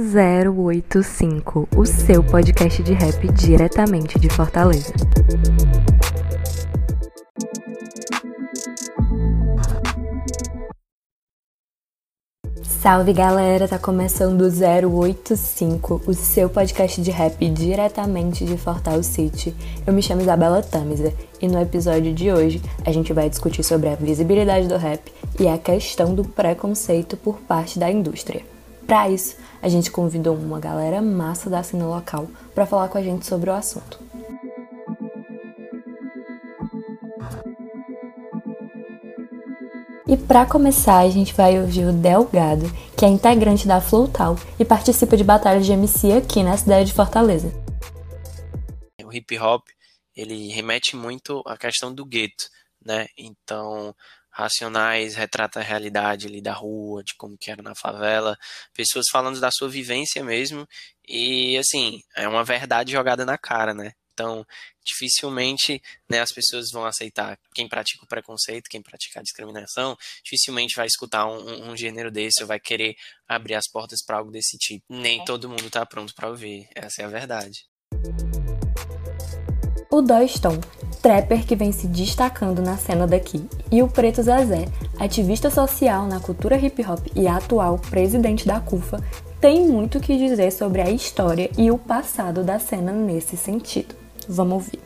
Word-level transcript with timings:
085, 0.00 1.68
o 1.76 1.84
seu 1.84 2.24
podcast 2.24 2.82
de 2.82 2.94
rap 2.94 3.28
diretamente 3.32 4.18
de 4.18 4.30
Fortaleza. 4.30 4.94
Salve 12.62 13.12
galera, 13.12 13.68
tá 13.68 13.78
começando 13.78 14.40
o 14.40 14.96
085, 15.00 16.00
o 16.06 16.14
seu 16.14 16.48
podcast 16.48 17.02
de 17.02 17.10
rap 17.10 17.46
diretamente 17.50 18.42
de 18.42 18.56
Fortal 18.56 19.02
City. 19.02 19.54
Eu 19.86 19.92
me 19.92 20.02
chamo 20.02 20.22
Isabela 20.22 20.62
Tamisa 20.62 21.12
e 21.42 21.46
no 21.46 21.60
episódio 21.60 22.14
de 22.14 22.32
hoje 22.32 22.62
a 22.86 22.90
gente 22.90 23.12
vai 23.12 23.28
discutir 23.28 23.62
sobre 23.62 23.90
a 23.90 23.96
visibilidade 23.96 24.66
do 24.66 24.78
rap 24.78 25.12
e 25.38 25.46
a 25.46 25.58
questão 25.58 26.14
do 26.14 26.24
preconceito 26.24 27.18
por 27.18 27.36
parte 27.40 27.78
da 27.78 27.90
indústria. 27.90 28.42
Para 28.86 29.08
isso, 29.08 29.36
a 29.62 29.68
gente 29.68 29.90
convidou 29.90 30.36
uma 30.36 30.58
galera 30.58 31.02
massa 31.02 31.50
da 31.50 31.62
cena 31.62 31.86
local 31.86 32.28
para 32.54 32.66
falar 32.66 32.88
com 32.88 32.98
a 32.98 33.02
gente 33.02 33.26
sobre 33.26 33.50
o 33.50 33.52
assunto. 33.52 33.98
E 40.10 40.16
para 40.16 40.44
começar, 40.44 40.98
a 40.98 41.08
gente 41.08 41.32
vai 41.32 41.60
ouvir 41.60 41.84
o 41.86 41.92
Delgado, 41.92 42.68
que 42.96 43.04
é 43.04 43.08
integrante 43.08 43.68
da 43.68 43.80
Flowtal 43.80 44.36
e 44.58 44.64
participa 44.64 45.16
de 45.16 45.22
batalhas 45.22 45.64
de 45.64 45.70
MC 45.70 46.10
aqui 46.10 46.42
na 46.42 46.56
cidade 46.56 46.86
de 46.86 46.92
Fortaleza. 46.92 47.52
O 49.04 49.12
hip 49.12 49.38
hop, 49.38 49.68
ele 50.16 50.48
remete 50.48 50.96
muito 50.96 51.40
à 51.46 51.56
questão 51.56 51.94
do 51.94 52.04
gueto, 52.04 52.48
né? 52.84 53.06
Então, 53.16 53.94
Racionais 54.40 55.14
retrata 55.14 55.60
a 55.60 55.62
realidade 55.62 56.26
ali 56.26 56.40
da 56.40 56.52
rua, 56.52 57.04
de 57.04 57.14
como 57.14 57.36
que 57.36 57.50
era 57.50 57.62
na 57.62 57.74
favela, 57.74 58.38
pessoas 58.74 59.06
falando 59.10 59.38
da 59.38 59.50
sua 59.50 59.68
vivência 59.68 60.24
mesmo, 60.24 60.66
e 61.06 61.58
assim, 61.58 62.02
é 62.16 62.26
uma 62.26 62.42
verdade 62.42 62.92
jogada 62.92 63.24
na 63.26 63.36
cara, 63.36 63.74
né? 63.74 63.92
Então, 64.12 64.46
dificilmente 64.84 65.82
né, 66.08 66.20
as 66.20 66.30
pessoas 66.30 66.70
vão 66.70 66.84
aceitar 66.84 67.38
quem 67.54 67.68
pratica 67.68 68.04
o 68.04 68.08
preconceito, 68.08 68.68
quem 68.68 68.82
pratica 68.82 69.20
a 69.20 69.22
discriminação, 69.22 69.96
dificilmente 70.22 70.76
vai 70.76 70.86
escutar 70.86 71.26
um, 71.26 71.70
um 71.70 71.76
gênero 71.76 72.10
desse 72.10 72.42
ou 72.42 72.46
vai 72.46 72.60
querer 72.60 72.96
abrir 73.26 73.54
as 73.54 73.66
portas 73.66 74.04
para 74.04 74.18
algo 74.18 74.30
desse 74.30 74.58
tipo. 74.58 74.84
Nem 74.88 75.24
todo 75.24 75.48
mundo 75.48 75.66
está 75.66 75.86
pronto 75.86 76.14
para 76.14 76.28
ouvir, 76.28 76.68
essa 76.74 77.02
é 77.02 77.04
a 77.04 77.08
verdade. 77.08 77.66
O 79.90 80.02
Doiston, 80.02 80.60
trapper 81.02 81.46
que 81.46 81.56
vem 81.56 81.72
se 81.72 81.86
destacando 81.86 82.60
na 82.60 82.76
cena 82.76 83.06
daqui, 83.06 83.48
e 83.72 83.82
o 83.82 83.88
Preto 83.88 84.22
Zezé, 84.22 84.66
ativista 84.98 85.50
social 85.50 86.06
na 86.06 86.20
cultura 86.20 86.56
hip 86.56 86.84
hop 86.84 87.06
e 87.16 87.26
atual 87.26 87.78
presidente 87.78 88.46
da 88.46 88.60
CUFA, 88.60 88.98
tem 89.40 89.66
muito 89.66 89.98
o 89.98 90.00
que 90.00 90.18
dizer 90.18 90.50
sobre 90.52 90.82
a 90.82 90.90
história 90.90 91.50
e 91.56 91.70
o 91.70 91.78
passado 91.78 92.44
da 92.44 92.58
cena 92.58 92.92
nesse 92.92 93.36
sentido. 93.36 93.94
Vamos 94.28 94.54
ouvir. 94.54 94.80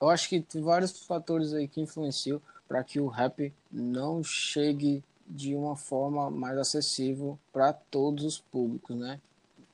Eu 0.00 0.10
acho 0.10 0.28
que 0.28 0.40
tem 0.40 0.60
vários 0.60 1.00
fatores 1.06 1.52
aí 1.54 1.68
que 1.68 1.80
influenciam 1.80 2.40
para 2.68 2.82
que 2.82 2.98
o 2.98 3.06
rap 3.06 3.52
não 3.70 4.22
chegue 4.22 5.02
de 5.26 5.54
uma 5.54 5.76
forma 5.76 6.28
mais 6.30 6.58
acessível 6.58 7.38
para 7.52 7.72
todos 7.72 8.24
os 8.24 8.38
públicos, 8.38 8.94
né? 8.96 9.20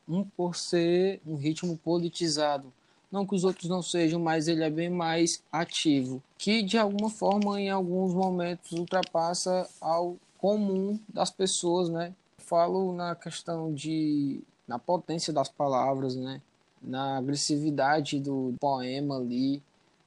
Um 0.06 0.22
por 0.22 0.54
ser 0.54 1.20
um 1.26 1.34
ritmo 1.34 1.76
politizado, 1.78 2.72
não 3.10 3.26
que 3.26 3.34
os 3.34 3.44
outros 3.44 3.68
não 3.68 3.82
sejam, 3.82 4.20
mas 4.20 4.48
ele 4.48 4.62
é 4.62 4.70
bem 4.70 4.88
mais 4.88 5.42
ativo, 5.50 6.22
que 6.38 6.62
de 6.62 6.78
alguma 6.78 7.10
forma 7.10 7.60
em 7.60 7.70
alguns 7.70 8.14
momentos 8.14 8.72
ultrapassa 8.72 9.68
ao 9.80 10.16
comum 10.38 10.98
das 11.08 11.30
pessoas, 11.30 11.88
né? 11.88 12.14
Falo 12.38 12.92
na 12.92 13.14
questão 13.14 13.72
de 13.72 14.40
na 14.66 14.78
potência 14.78 15.32
das 15.32 15.48
palavras, 15.48 16.14
né? 16.14 16.40
na 16.82 17.18
agressividade 17.18 18.18
do 18.18 18.54
poema 18.58 19.16
ali, 19.16 19.62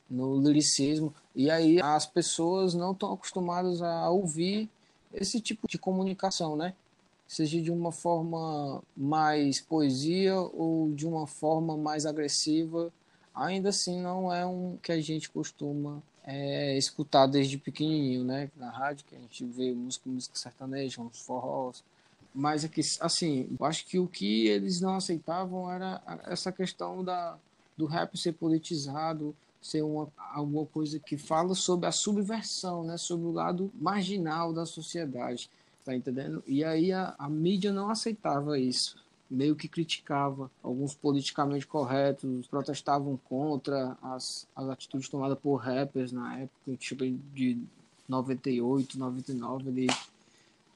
no 0.09 0.39
liricismo. 0.39 1.13
E 1.35 1.49
aí 1.49 1.79
as 1.81 2.05
pessoas 2.05 2.73
não 2.73 2.91
estão 2.91 3.13
acostumadas 3.13 3.81
a 3.81 4.09
ouvir 4.09 4.69
esse 5.13 5.39
tipo 5.39 5.67
de 5.67 5.77
comunicação, 5.77 6.55
né? 6.55 6.73
Seja 7.27 7.61
de 7.61 7.71
uma 7.71 7.91
forma 7.91 8.83
mais 8.95 9.59
poesia 9.59 10.35
ou 10.37 10.91
de 10.93 11.07
uma 11.07 11.25
forma 11.25 11.75
mais 11.75 12.05
agressiva, 12.05 12.91
ainda 13.33 13.69
assim 13.69 14.01
não 14.01 14.31
é 14.31 14.45
um 14.45 14.77
que 14.81 14.91
a 14.91 15.01
gente 15.01 15.29
costuma 15.29 16.01
é, 16.25 16.77
escutar 16.77 17.27
desde 17.27 17.57
pequenininho, 17.57 18.23
né? 18.23 18.49
Na 18.55 18.69
rádio, 18.69 19.05
que 19.05 19.15
a 19.15 19.19
gente 19.19 19.43
vê 19.45 19.71
música, 19.73 20.09
música 20.09 20.35
sertaneja, 20.35 21.01
uns 21.01 21.19
forrós, 21.19 21.83
mas 22.33 22.63
é 22.63 22.67
que, 22.67 22.81
assim, 22.99 23.47
eu 23.59 23.65
acho 23.65 23.85
que 23.85 23.99
o 23.99 24.07
que 24.07 24.47
eles 24.47 24.81
não 24.81 24.95
aceitavam 24.95 25.71
era 25.71 26.01
essa 26.25 26.51
questão 26.51 27.03
da, 27.03 27.37
do 27.77 27.85
rap 27.85 28.17
ser 28.17 28.33
politizado, 28.33 29.35
ser 29.61 29.83
uma, 29.83 30.07
alguma 30.33 30.65
coisa 30.65 30.99
que 30.99 31.17
fala 31.17 31.53
sobre 31.53 31.87
a 31.87 31.91
subversão, 31.91 32.83
né? 32.83 32.97
Sobre 32.97 33.27
o 33.27 33.31
lado 33.31 33.71
marginal 33.79 34.51
da 34.51 34.65
sociedade, 34.65 35.49
tá 35.83 35.95
entendendo? 35.95 36.43
E 36.47 36.63
aí 36.63 36.91
a, 36.91 37.15
a 37.17 37.29
mídia 37.29 37.71
não 37.71 37.89
aceitava 37.89 38.57
isso 38.59 39.03
meio 39.33 39.55
que 39.55 39.67
criticava 39.67 40.49
alguns 40.61 40.93
politicamente 40.93 41.65
corretos, 41.65 42.47
protestavam 42.47 43.19
contra 43.25 43.97
as, 44.01 44.47
as 44.55 44.69
atitudes 44.69 45.09
tomadas 45.09 45.39
por 45.39 45.55
rappers 45.55 46.11
na 46.11 46.39
época, 46.39 46.77
tipo 46.77 47.03
de 47.33 47.57
98, 48.07 48.97
99, 48.97 49.69
ali 49.69 49.87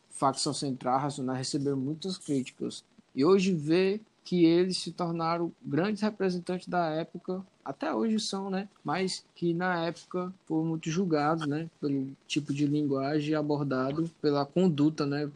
facção 0.10 0.54
central 0.54 1.00
racional 1.00 1.36
receberam 1.36 1.78
muitas 1.78 2.18
críticas. 2.18 2.84
E 3.14 3.24
hoje 3.24 3.54
vê 3.54 4.02
que 4.24 4.44
eles 4.44 4.78
se 4.78 4.92
tornaram 4.92 5.52
grandes 5.64 6.02
representantes 6.02 6.68
da 6.68 6.90
época, 6.90 7.46
até 7.68 7.94
hoje 7.94 8.20
são, 8.20 8.50
né? 8.50 8.68
Mas 8.84 9.26
que 9.36 9.54
na 9.54 9.86
época 9.86 10.34
foram 10.46 10.66
muito 10.66 10.90
julgados, 10.90 11.46
né? 11.46 11.70
Pelo 11.82 12.08
tipo 12.28 12.54
de 12.54 12.66
linguagem 12.66 13.36
abordado, 13.36 14.10
pela 14.22 14.46
conduta, 14.46 15.06
né? 15.06 15.30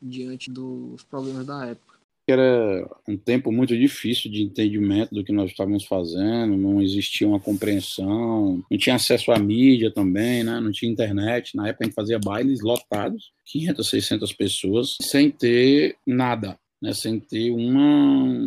Diante 0.00 0.50
dos 0.50 1.02
problemas 1.04 1.46
da 1.46 1.66
época 1.66 1.92
era 2.32 2.88
um 3.06 3.16
tempo 3.16 3.50
muito 3.50 3.76
difícil 3.76 4.30
de 4.30 4.42
entendimento 4.42 5.14
do 5.14 5.24
que 5.24 5.32
nós 5.32 5.50
estávamos 5.50 5.84
fazendo, 5.84 6.56
não 6.56 6.80
existia 6.80 7.26
uma 7.26 7.40
compreensão, 7.40 8.62
não 8.70 8.78
tinha 8.78 8.94
acesso 8.94 9.32
à 9.32 9.38
mídia 9.38 9.90
também, 9.90 10.44
né? 10.44 10.60
não 10.60 10.70
tinha 10.70 10.90
internet. 10.90 11.56
Na 11.56 11.68
época 11.68 11.84
a 11.84 11.86
gente 11.86 11.94
fazia 11.94 12.18
bailes 12.18 12.60
lotados, 12.60 13.32
500, 13.46 13.88
600 13.88 14.32
pessoas, 14.32 14.96
sem 15.00 15.30
ter 15.30 15.96
nada, 16.06 16.56
né? 16.80 16.92
sem 16.92 17.18
ter 17.18 17.50
uma, 17.50 18.38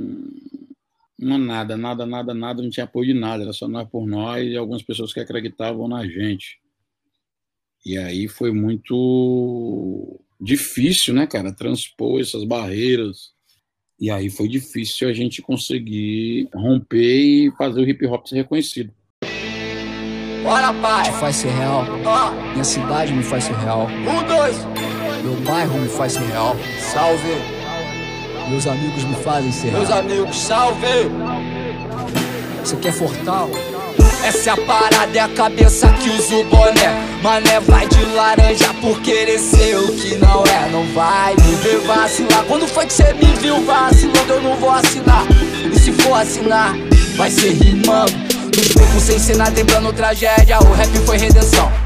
uma 1.20 1.38
nada, 1.38 1.78
nada, 1.78 2.06
nada, 2.06 2.34
nada, 2.34 2.62
não 2.62 2.70
tinha 2.70 2.84
apoio 2.84 3.14
de 3.14 3.20
nada, 3.20 3.44
era 3.44 3.54
só 3.54 3.68
nós 3.68 3.88
por 3.90 4.06
nós 4.06 4.46
e 4.46 4.58
algumas 4.58 4.84
pessoas 4.84 5.14
que 5.14 5.20
acreditavam 5.20 5.88
na 5.88 6.06
gente. 6.06 6.60
E 7.86 7.98
aí 7.98 8.28
foi 8.28 8.52
muito 8.52 10.20
difícil, 10.40 11.14
né, 11.14 11.26
cara, 11.26 11.54
transpor 11.54 12.20
essas 12.20 12.44
barreiras 12.44 13.36
e 14.00 14.12
aí 14.12 14.30
foi 14.30 14.48
difícil 14.48 15.08
a 15.08 15.14
gente 15.14 15.42
conseguir 15.42 16.50
romper 16.54 17.48
e 17.48 17.52
fazer 17.58 17.80
o 17.80 17.90
hip 17.90 18.06
hop 18.06 18.26
ser 18.28 18.36
reconhecido. 18.36 18.94
Bora, 20.44 20.74
pai! 20.74 21.06
Te 21.06 21.20
faz 21.20 21.36
ser 21.38 21.50
real. 21.50 21.86
Minha 22.52 22.64
cidade 22.64 23.14
me 23.14 23.24
faz 23.24 23.46
ser 23.46 23.56
real. 23.56 23.88
Um, 23.88 24.28
dois! 24.28 24.58
Meu 25.24 25.36
bairro 25.42 25.80
me 25.80 25.88
faz 25.88 26.14
ser 26.14 26.26
real. 26.26 26.56
Salve! 26.80 27.55
Meus 28.48 28.68
amigos 28.68 29.04
me 29.04 29.16
fazem 29.16 29.52
ser 29.52 29.72
Meus 29.72 29.90
amigos, 29.90 30.38
salve! 30.38 31.10
Você 32.64 32.76
quer 32.78 32.94
Fortal? 32.94 33.50
Essa 34.24 34.52
é 34.52 34.54
a 34.54 34.58
parada, 34.58 35.18
é 35.18 35.20
a 35.20 35.30
cabeça 35.30 35.88
que 35.94 36.10
usa 36.10 36.36
o 36.36 36.44
boné. 36.46 37.06
Mané 37.22 37.60
vai 37.60 37.88
de 37.88 38.04
laranja 38.06 38.74
por 38.82 39.00
querer 39.02 39.40
ser 39.40 39.78
o 39.78 39.88
que 39.94 40.16
não 40.16 40.44
é. 40.44 40.70
Não 40.72 40.86
vai 40.94 41.36
me 41.36 41.56
ver 41.56 41.80
vacilar. 41.82 42.44
Quando 42.48 42.68
foi 42.68 42.86
que 42.88 42.94
cê 42.94 43.14
me 43.14 43.34
viu 43.36 43.64
vacilando 43.64 44.34
eu 44.34 44.42
não 44.42 44.56
vou 44.56 44.72
assinar. 44.72 45.26
E 45.72 45.80
se 45.80 45.92
for 45.92 46.14
assinar, 46.14 46.76
vai 47.16 47.30
ser 47.30 47.52
rimando 47.52 48.14
Nos 48.56 48.68
becos 48.68 49.04
sem 49.04 49.20
cena 49.20 49.48
lembrando 49.50 49.94
tragédia. 49.94 50.58
O 50.60 50.74
rap 50.74 50.90
foi 51.06 51.18
redenção 51.18 51.85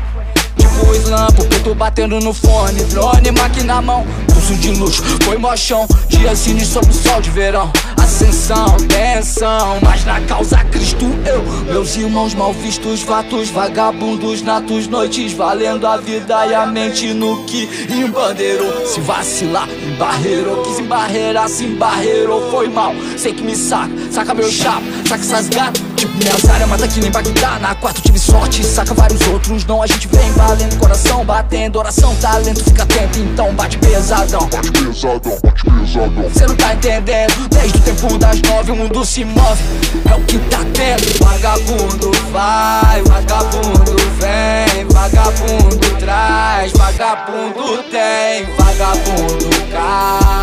Tipo 0.59 0.95
slam, 0.95 1.27
porque 1.35 1.59
tô 1.59 1.73
batendo 1.73 2.19
no 2.19 2.33
fone. 2.33 2.83
Drone, 2.85 3.31
máquina 3.31 3.75
na 3.75 3.81
mão, 3.81 4.05
curso 4.33 4.55
de 4.55 4.71
luxo 4.71 5.03
Foi 5.23 5.37
mochão, 5.37 5.87
dia 6.07 6.35
cine 6.35 6.65
sob 6.65 6.87
o 6.87 6.93
sol 6.93 7.21
de 7.21 7.29
verão 7.29 7.71
ascensão, 8.09 8.75
tensão. 8.87 9.79
Mas 9.81 10.03
na 10.03 10.19
causa 10.21 10.57
Cristo 10.65 11.05
eu. 11.25 11.43
Meus 11.71 11.95
irmãos 11.95 12.33
mal 12.33 12.51
vistos, 12.51 13.01
fatos 13.01 13.49
vagabundos 13.49 14.41
Natos, 14.41 14.87
noites 14.87 15.33
valendo 15.33 15.85
a 15.85 15.97
vida 15.97 16.47
e 16.47 16.55
a 16.55 16.65
mente 16.65 17.13
no 17.13 17.45
que 17.45 17.69
embandeirou 17.89 18.87
Se 18.87 18.99
vacilar, 19.01 19.69
embarreirou 19.69 20.63
Quis 20.63 20.79
embarreirar, 20.79 21.47
se 21.47 21.65
embarreirou 21.65 22.49
Foi 22.49 22.67
mal, 22.67 22.93
sei 23.17 23.33
que 23.33 23.43
me 23.43 23.55
saca 23.55 23.91
Saca 24.11 24.33
meu 24.33 24.51
chapa, 24.51 24.81
saca 25.07 25.23
essas 25.23 25.49
gatas. 25.49 25.81
Tipo 25.95 26.17
minhas 26.17 26.49
áreas, 26.49 26.69
mata 26.69 26.87
que 26.87 26.99
nem 26.99 27.11
Bagdá. 27.11 27.59
Na 27.59 27.75
quarta 27.75 28.01
tive 28.01 28.17
sorte, 28.17 28.63
saca 28.63 28.93
vários 28.93 29.21
outros. 29.27 29.65
Não, 29.65 29.81
a 29.81 29.87
gente 29.87 30.07
vem 30.07 30.31
valendo 30.31 30.77
Coração 30.77 31.23
batendo, 31.23 31.77
oração, 31.77 32.15
talento 32.15 32.63
Fica 32.63 32.83
atento 32.83 33.19
então 33.19 33.53
bate 33.53 33.77
pesadão. 33.77 34.47
Bate 34.47 34.71
pesadão, 34.71 35.37
bate 35.43 35.63
pesadão. 35.63 36.29
Cê 36.33 36.47
não 36.47 36.55
tá 36.55 36.73
entendendo, 36.73 37.49
desde 37.49 37.77
o 37.77 37.81
tempo 37.81 37.98
das 38.17 38.41
nove 38.41 38.71
o 38.71 38.75
mundo 38.75 39.03
se 39.03 39.25
move. 39.25 39.63
É 40.09 40.15
o 40.15 40.21
que 40.25 40.39
tá 40.49 40.59
tendo. 40.73 41.19
Vagabundo 41.19 42.11
vai, 42.31 43.01
vagabundo 43.03 43.95
vem, 44.19 44.85
vagabundo 44.85 45.97
traz, 45.99 46.71
vagabundo 46.73 47.83
tem, 47.83 48.45
vagabundo 48.55 49.49
cai. 49.71 50.39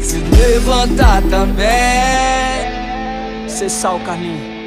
Se 0.00 0.18
levantar 0.18 1.22
também. 1.22 1.68
Cessar 3.48 3.94
o 3.94 4.00
Carlinho. 4.00 4.58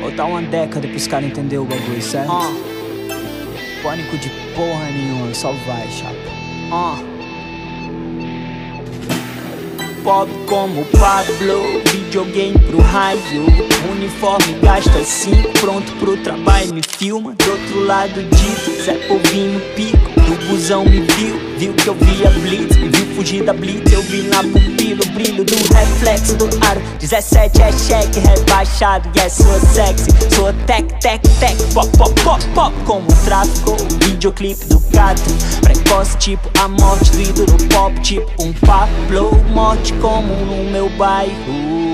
Botar 0.00 0.26
uma 0.26 0.42
década 0.42 0.86
pros 0.88 1.06
caras 1.06 1.28
entender 1.28 1.58
o 1.58 1.64
bagulho, 1.64 2.02
certo? 2.02 2.32
Uh. 2.32 2.78
Pânico 3.82 4.16
de 4.18 4.28
porra 4.54 4.86
nenhuma, 4.90 5.32
só 5.34 5.52
vai, 5.66 5.88
chapa. 5.90 6.16
Uh. 6.70 7.07
Pop 10.08 10.26
como 10.46 10.84
Pablo, 10.98 11.82
videogame 12.08 12.58
pro 12.60 12.80
raio. 12.80 13.44
Uniforme 13.90 14.54
gasta 14.62 15.04
cinco, 15.04 15.48
pronto 15.60 15.92
pro 15.98 16.16
trabalho, 16.18 16.74
me 16.74 16.80
filma. 16.82 17.34
Do 17.34 17.50
outro 17.50 17.84
lado 17.84 18.22
dito, 18.22 18.82
Zé 18.82 18.94
Povinho 19.06 19.60
pico. 19.76 19.98
Do 20.16 20.46
busão 20.46 20.84
me 20.84 21.00
viu, 21.00 21.38
viu 21.58 21.74
que 21.74 21.86
eu 21.86 21.94
via 21.94 22.30
blitz, 22.30 22.76
me 22.76 22.88
viu 22.88 23.14
fugir 23.14 23.44
da 23.44 23.52
blitz. 23.52 23.92
Eu 23.92 24.02
vi 24.02 24.22
na 24.22 24.42
pupila 24.42 25.02
o 25.04 25.10
brilho 25.12 25.44
do 25.44 25.54
reflexo 25.74 26.34
do 26.36 26.46
aro. 26.66 26.80
17 26.98 27.62
é 27.62 27.72
cheque, 27.72 28.20
rebaixado, 28.20 29.10
e 29.14 29.20
é 29.20 29.28
sua 29.28 29.60
sexy. 29.60 30.10
Sua 30.34 30.52
tec, 30.66 30.86
tec, 31.00 31.20
tec, 31.40 31.56
pop, 31.74 31.88
pop, 31.98 32.22
pop, 32.22 32.44
pop. 32.54 32.74
Como 32.86 33.06
tráfico, 33.24 33.76
videoclipe 34.04 34.64
do 34.66 34.80
Catri. 34.92 35.34
Precoce, 35.60 36.16
tipo 36.18 36.48
a 36.58 36.68
morte 36.68 37.10
do 37.10 37.20
ídolo 37.20 37.68
pop, 37.70 38.00
tipo 38.00 38.42
um 38.42 38.52
Pablo. 38.54 39.30
Morte 39.52 39.92
como 39.94 40.34
no 40.46 40.70
meu 40.70 40.88
bairro. 40.90 41.87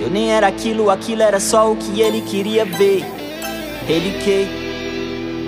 Eu 0.00 0.08
nem 0.08 0.32
era 0.32 0.46
aquilo, 0.46 0.88
aquilo 0.88 1.22
era 1.22 1.38
só 1.38 1.70
o 1.70 1.76
que 1.76 2.00
ele 2.00 2.22
queria 2.22 2.64
ver. 2.64 3.04
Ele 3.86 4.18
que 4.24 4.46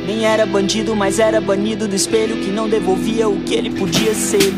nem 0.07 0.27
era 0.27 0.45
bandido, 0.45 0.95
mas 0.95 1.19
era 1.19 1.41
banido 1.41 1.89
do 1.89 1.97
espelho 1.97 2.37
que 2.37 2.51
não 2.51 2.69
devolvia 2.69 3.29
o 3.29 3.41
que 3.41 3.55
ele 3.55 3.71
podia 3.71 4.13
ser. 4.15 4.53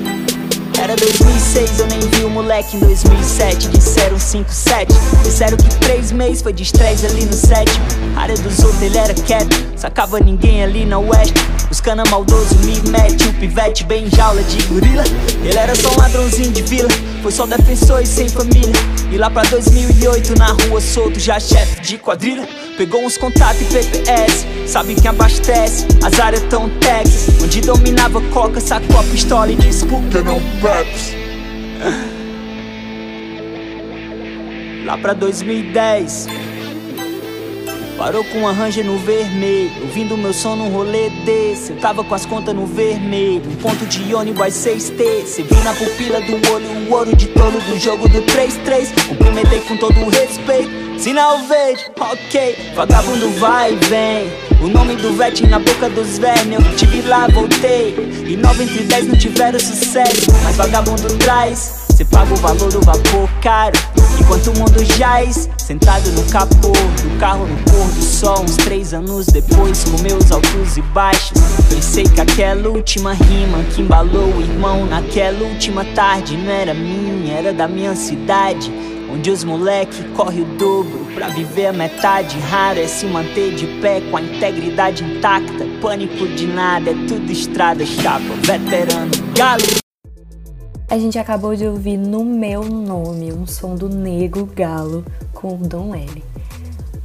Era 0.81 0.97
2006, 0.97 1.79
eu 1.79 1.87
nem 1.87 2.01
vi 2.01 2.25
o 2.25 2.31
moleque 2.31 2.77
em 2.77 2.81
2007 2.81 3.69
Disseram 3.69 4.19
5, 4.19 4.53
7 4.53 4.93
Disseram 5.23 5.57
que 5.57 5.77
3 5.77 6.13
meses 6.13 6.43
foi 6.43 6.53
de 6.53 6.63
estresse 6.63 7.07
ali 7.07 7.25
no 7.25 7.33
sétimo. 7.33 7.85
Área 8.17 8.37
dos 8.37 8.59
outros 8.61 8.83
ele 8.83 8.99
era 8.99 9.15
quieto. 9.15 9.55
Sacava 9.77 10.21
ninguém 10.21 10.63
ali 10.63 10.85
na 10.85 10.99
oeste. 10.99 11.35
Os 11.71 11.81
cana 11.81 12.03
maldoso 12.11 12.55
me 12.65 12.81
mete 12.91 13.27
O 13.29 13.35
pivete 13.35 13.85
bem 13.85 14.09
jaula 14.11 14.43
de 14.43 14.63
gorila. 14.65 15.05
Ele 15.43 15.59
era 15.59 15.75
só 15.75 15.91
um 15.91 15.97
ladrãozinho 15.99 16.53
de 16.53 16.63
vila. 16.63 16.89
Foi 17.23 17.33
só 17.33 17.47
defensor 17.47 18.03
e 18.03 18.07
sem 18.07 18.29
família. 18.29 18.73
E 19.11 19.17
lá 19.17 19.31
pra 19.31 19.43
2008 19.45 20.39
na 20.39 20.49
rua 20.49 20.81
solto 20.81 21.19
Já 21.19 21.39
chefe 21.41 21.81
de 21.81 21.99
quadrilha 21.99 22.47
Pegou 22.77 23.05
uns 23.05 23.17
contatos 23.17 23.63
e 23.63 23.65
PPS 23.67 24.45
Sabe 24.67 24.97
quem 24.97 25.09
abastece. 25.09 25.87
As 26.05 26.19
áreas 26.19 26.43
tão 26.45 26.69
Texas 26.81 27.29
Onde 27.41 27.61
dominava 27.61 28.21
coca 28.33 28.61
Sacou 28.61 28.99
a 28.99 29.05
pistola 29.05 29.53
e 29.53 29.57
disse 29.57 29.87
Por 29.87 30.03
que 30.05 30.19
não 30.19 30.41
Peps? 30.61 31.15
Lá 34.85 34.99
pra 34.99 35.13
2010 35.13 36.27
Parou 37.97 38.25
com 38.25 38.49
a 38.49 38.51
Ranger 38.51 38.85
no 38.85 38.99
vermelho. 38.99 39.71
Ouvindo 39.83 40.17
meu 40.17 40.35
som 40.35 40.57
num 40.57 40.69
rolê 40.69 41.11
desse 41.25 41.71
Eu 41.71 41.79
tava 41.79 42.03
com 42.03 42.13
as 42.13 42.27
contas 42.27 42.53
no 42.53 42.67
vermelho. 42.67 43.49
Um 43.49 43.55
ponto 43.55 43.87
de 43.87 44.13
ônibus 44.13 44.49
6T 44.49 45.27
Cê 45.27 45.45
viu 45.45 45.63
na 45.63 45.73
pupila 45.75 46.21
do 46.21 46.33
olho 46.53 46.67
O 46.89 46.93
ouro 46.93 47.15
de 47.15 47.29
tolo 47.29 47.61
do 47.61 47.79
jogo 47.79 48.09
do 48.09 48.21
3-3 48.23 48.89
Cumprimentei 49.09 49.61
com 49.61 49.77
todo 49.77 49.97
o 50.01 50.11
respeito 50.11 50.84
Sinal 50.99 51.39
verde, 51.47 51.85
ok 51.99 52.73
Vagabundo 52.75 53.29
vai 53.39 53.73
e 53.73 53.77
vem. 53.87 54.33
O 54.63 54.69
nome 54.69 54.97
do 54.97 55.13
vet 55.13 55.47
na 55.47 55.59
boca 55.59 55.91
dos 55.91 56.19
vermes 56.19 56.59
Eu 56.59 56.77
tive 56.77 57.03
lá, 57.03 57.27
voltei. 57.29 57.95
E 58.27 58.37
9 58.37 58.65
entre 58.65 58.85
10 58.85 59.09
não 59.09 59.19
tiveram 59.19 59.59
sucesso 59.59 60.27
Mas 60.43 60.57
vagabundo 60.57 61.17
traz. 61.19 61.85
Cê 61.95 62.05
paga 62.05 62.33
o 62.33 62.37
valor 62.37 62.73
do 62.73 62.81
vapor 62.81 63.29
caro 63.43 63.79
Enquanto 64.21 64.49
o 64.49 64.59
mundo 64.59 64.85
jaz. 64.97 65.49
Sentado 65.59 66.11
no 66.13 66.23
capô 66.31 66.73
do 66.73 67.19
carro 67.19 67.47
no 67.47 67.57
pôr 67.65 67.87
do 67.89 68.03
sol 68.03 68.43
Uns 68.43 68.57
três 68.57 68.95
anos 68.95 69.27
depois 69.27 69.85
com 69.85 70.01
meus 70.03 70.31
altos 70.31 70.77
e 70.77 70.83
baixos. 70.83 71.39
Pensei 71.69 72.05
que 72.05 72.21
aquela 72.21 72.69
última 72.71 73.13
rima 73.13 73.63
que 73.75 73.83
embalou 73.83 74.33
o 74.33 74.41
irmão 74.41 74.87
Naquela 74.87 75.45
última 75.45 75.85
tarde 75.95 76.37
não 76.37 76.51
era 76.51 76.73
minha, 76.73 77.35
era 77.35 77.53
da 77.53 77.69
minha 77.69 77.95
cidade 77.95 78.94
Onde 79.15 79.31
os 79.31 79.45
moleque 79.45 80.03
corre 80.09 80.43
o 80.43 80.45
dobro 80.59 81.07
pra 81.15 81.29
viver 81.29 81.67
a 81.67 81.73
metade. 81.73 82.37
Raro 82.41 82.81
é 82.81 82.89
se 82.89 83.07
manter 83.07 83.55
de 83.55 83.65
pé 83.81 84.01
com 84.11 84.17
a 84.17 84.21
integridade 84.21 85.05
intacta. 85.05 85.65
Pânico 85.81 86.27
de 86.27 86.49
nada, 86.49 86.91
é 86.91 86.95
tudo 87.07 87.31
estrada 87.31 87.87
chapa. 87.87 88.35
Veterano, 88.43 89.13
galo. 89.37 89.63
A 90.91 90.99
gente 90.99 91.19
acabou 91.19 91.55
de 91.55 91.65
ouvir 91.65 91.97
No 91.97 92.25
Meu 92.25 92.65
Nome, 92.65 93.33
um 93.33 93.47
som 93.47 93.77
do 93.77 93.89
Nego 93.89 94.47
Galo 94.47 95.05
com 95.33 95.55
o 95.55 95.59
Dom 95.59 95.95
L. 95.95 96.34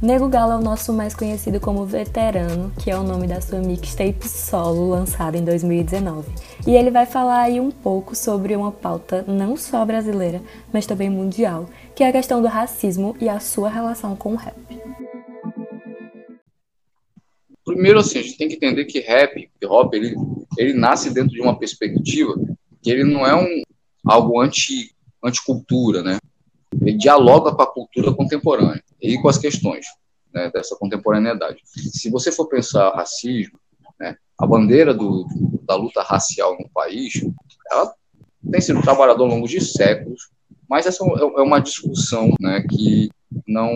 Nego 0.02 0.28
Galo 0.28 0.52
é 0.52 0.56
o 0.56 0.62
nosso 0.62 0.94
mais 0.94 1.14
conhecido 1.14 1.60
como 1.60 1.84
Veterano, 1.84 2.72
que 2.82 2.90
é 2.90 2.96
o 2.96 3.02
nome 3.02 3.26
da 3.26 3.38
sua 3.42 3.58
mixtape 3.58 4.26
solo 4.26 4.88
lançada 4.88 5.36
em 5.36 5.44
2019. 5.44 6.26
E 6.66 6.70
ele 6.70 6.90
vai 6.90 7.04
falar 7.04 7.42
aí 7.42 7.60
um 7.60 7.70
pouco 7.70 8.16
sobre 8.16 8.56
uma 8.56 8.72
pauta 8.72 9.22
não 9.28 9.58
só 9.58 9.84
brasileira, 9.84 10.40
mas 10.72 10.86
também 10.86 11.10
mundial, 11.10 11.68
que 11.94 12.02
é 12.02 12.08
a 12.08 12.12
questão 12.12 12.40
do 12.40 12.48
racismo 12.48 13.14
e 13.20 13.28
a 13.28 13.38
sua 13.40 13.68
relação 13.68 14.16
com 14.16 14.32
o 14.32 14.36
rap. 14.36 14.56
Primeiro, 17.62 17.98
assim, 17.98 18.20
a 18.20 18.22
gente 18.22 18.38
tem 18.38 18.48
que 18.48 18.54
entender 18.54 18.86
que 18.86 19.00
rap, 19.00 19.38
hip 19.38 19.66
hop, 19.66 19.92
ele, 19.92 20.14
ele 20.56 20.72
nasce 20.72 21.12
dentro 21.12 21.32
de 21.32 21.42
uma 21.42 21.58
perspectiva 21.58 22.34
que 22.80 22.90
ele 22.90 23.04
não 23.04 23.26
é 23.26 23.36
um 23.36 23.62
algo 24.06 24.40
anti 24.40 24.94
anticultura, 25.22 26.02
né? 26.02 26.16
Ele 26.80 26.96
dialoga 26.96 27.52
com 27.54 27.60
a 27.60 27.70
cultura 27.70 28.14
contemporânea 28.14 28.82
e 29.00 29.20
com 29.20 29.28
as 29.28 29.38
questões 29.38 29.86
né, 30.32 30.50
dessa 30.52 30.76
contemporaneidade. 30.76 31.62
Se 31.64 32.10
você 32.10 32.30
for 32.30 32.46
pensar 32.46 32.94
racismo, 32.94 33.58
né, 33.98 34.16
a 34.38 34.46
bandeira 34.46 34.94
do, 34.94 35.26
da 35.64 35.74
luta 35.74 36.02
racial 36.02 36.56
no 36.58 36.68
país, 36.70 37.12
ela 37.70 37.94
tem 38.50 38.60
sido 38.60 38.82
trabalhada 38.82 39.20
ao 39.20 39.28
longo 39.28 39.46
de 39.46 39.60
séculos, 39.60 40.30
mas 40.68 40.86
essa 40.86 41.04
é, 41.04 41.20
é 41.20 41.42
uma 41.42 41.60
discussão 41.60 42.32
né, 42.40 42.64
que 42.68 43.10
não, 43.46 43.72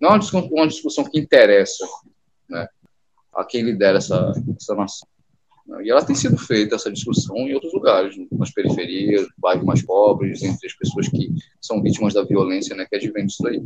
não 0.00 0.10
é 0.10 0.18
uma 0.50 0.66
discussão, 0.68 1.04
que 1.04 1.18
interessa 1.18 1.86
né, 2.48 2.66
a 3.34 3.44
quem 3.44 3.62
lidera 3.62 3.98
essa, 3.98 4.32
essa 4.56 4.74
nação. 4.74 5.08
E 5.82 5.90
ela 5.90 6.04
tem 6.04 6.14
sido 6.14 6.36
feita, 6.36 6.76
essa 6.76 6.90
discussão, 6.90 7.36
em 7.36 7.54
outros 7.54 7.72
lugares, 7.72 8.14
nas 8.32 8.52
periferias, 8.52 9.26
bairros 9.36 9.64
mais 9.64 9.82
pobres, 9.82 10.42
entre 10.42 10.66
as 10.66 10.74
pessoas 10.74 11.08
que 11.08 11.32
são 11.60 11.82
vítimas 11.82 12.14
da 12.14 12.22
violência, 12.22 12.74
né, 12.76 12.86
que 12.88 12.96
advém 12.96 13.26
disso 13.26 13.46
aí. 13.46 13.62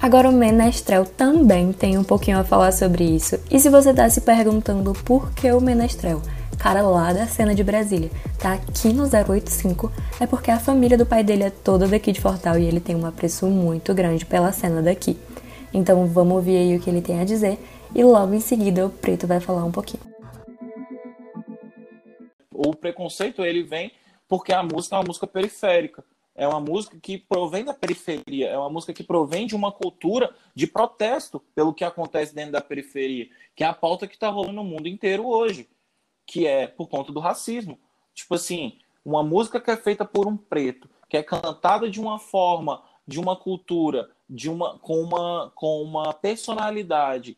Agora 0.00 0.28
o 0.28 0.32
Menestrel 0.32 1.04
também 1.04 1.72
tem 1.72 1.98
um 1.98 2.04
pouquinho 2.04 2.38
a 2.38 2.44
falar 2.44 2.72
sobre 2.72 3.04
isso. 3.04 3.38
E 3.50 3.60
se 3.60 3.68
você 3.68 3.90
está 3.90 4.08
se 4.08 4.22
perguntando 4.22 4.92
por 5.04 5.32
que 5.34 5.50
o 5.52 5.60
Menestrel, 5.60 6.20
cara 6.58 6.82
lá 6.82 7.12
da 7.12 7.26
cena 7.26 7.54
de 7.54 7.62
Brasília, 7.62 8.10
tá 8.38 8.54
aqui 8.54 8.92
no 8.92 9.04
085, 9.04 9.92
é 10.18 10.26
porque 10.26 10.50
a 10.50 10.58
família 10.58 10.98
do 10.98 11.06
pai 11.06 11.22
dele 11.22 11.44
é 11.44 11.50
toda 11.50 11.86
daqui 11.86 12.12
de 12.12 12.20
Fortal 12.20 12.58
e 12.58 12.64
ele 12.64 12.80
tem 12.80 12.96
um 12.96 13.06
apreço 13.06 13.46
muito 13.46 13.94
grande 13.94 14.26
pela 14.26 14.52
cena 14.52 14.82
daqui. 14.82 15.16
Então 15.72 16.06
vamos 16.06 16.34
ouvir 16.34 16.56
aí 16.56 16.76
o 16.76 16.80
que 16.80 16.90
ele 16.90 17.00
tem 17.00 17.20
a 17.20 17.24
dizer 17.24 17.58
e 17.94 18.02
logo 18.02 18.34
em 18.34 18.40
seguida 18.40 18.86
o 18.86 18.90
Preto 18.90 19.26
vai 19.26 19.38
falar 19.38 19.64
um 19.64 19.72
pouquinho 19.72 20.09
o 22.66 22.74
preconceito 22.74 23.44
ele 23.44 23.62
vem 23.62 23.92
porque 24.28 24.52
a 24.52 24.62
música 24.62 24.96
é 24.96 24.98
uma 24.98 25.06
música 25.06 25.26
periférica. 25.26 26.04
É 26.34 26.46
uma 26.46 26.60
música 26.60 26.98
que 26.98 27.18
provém 27.18 27.64
da 27.64 27.74
periferia, 27.74 28.48
é 28.48 28.56
uma 28.56 28.70
música 28.70 28.94
que 28.94 29.02
provém 29.02 29.46
de 29.46 29.54
uma 29.54 29.72
cultura 29.72 30.34
de 30.54 30.66
protesto 30.66 31.40
pelo 31.54 31.74
que 31.74 31.84
acontece 31.84 32.34
dentro 32.34 32.52
da 32.52 32.60
periferia, 32.60 33.28
que 33.54 33.64
é 33.64 33.66
a 33.66 33.74
pauta 33.74 34.06
que 34.06 34.14
está 34.14 34.30
rolando 34.30 34.54
no 34.54 34.64
mundo 34.64 34.88
inteiro 34.88 35.26
hoje, 35.26 35.68
que 36.24 36.46
é 36.46 36.66
por 36.66 36.88
conta 36.88 37.12
do 37.12 37.20
racismo. 37.20 37.78
Tipo 38.14 38.36
assim, 38.36 38.78
uma 39.04 39.22
música 39.22 39.60
que 39.60 39.70
é 39.70 39.76
feita 39.76 40.04
por 40.04 40.26
um 40.26 40.36
preto, 40.36 40.88
que 41.08 41.16
é 41.16 41.22
cantada 41.22 41.90
de 41.90 42.00
uma 42.00 42.18
forma, 42.18 42.82
de 43.06 43.18
uma 43.18 43.36
cultura, 43.36 44.08
de 44.28 44.48
uma 44.48 44.78
com 44.78 45.02
uma 45.02 45.52
com 45.54 45.82
uma 45.82 46.14
personalidade 46.14 47.36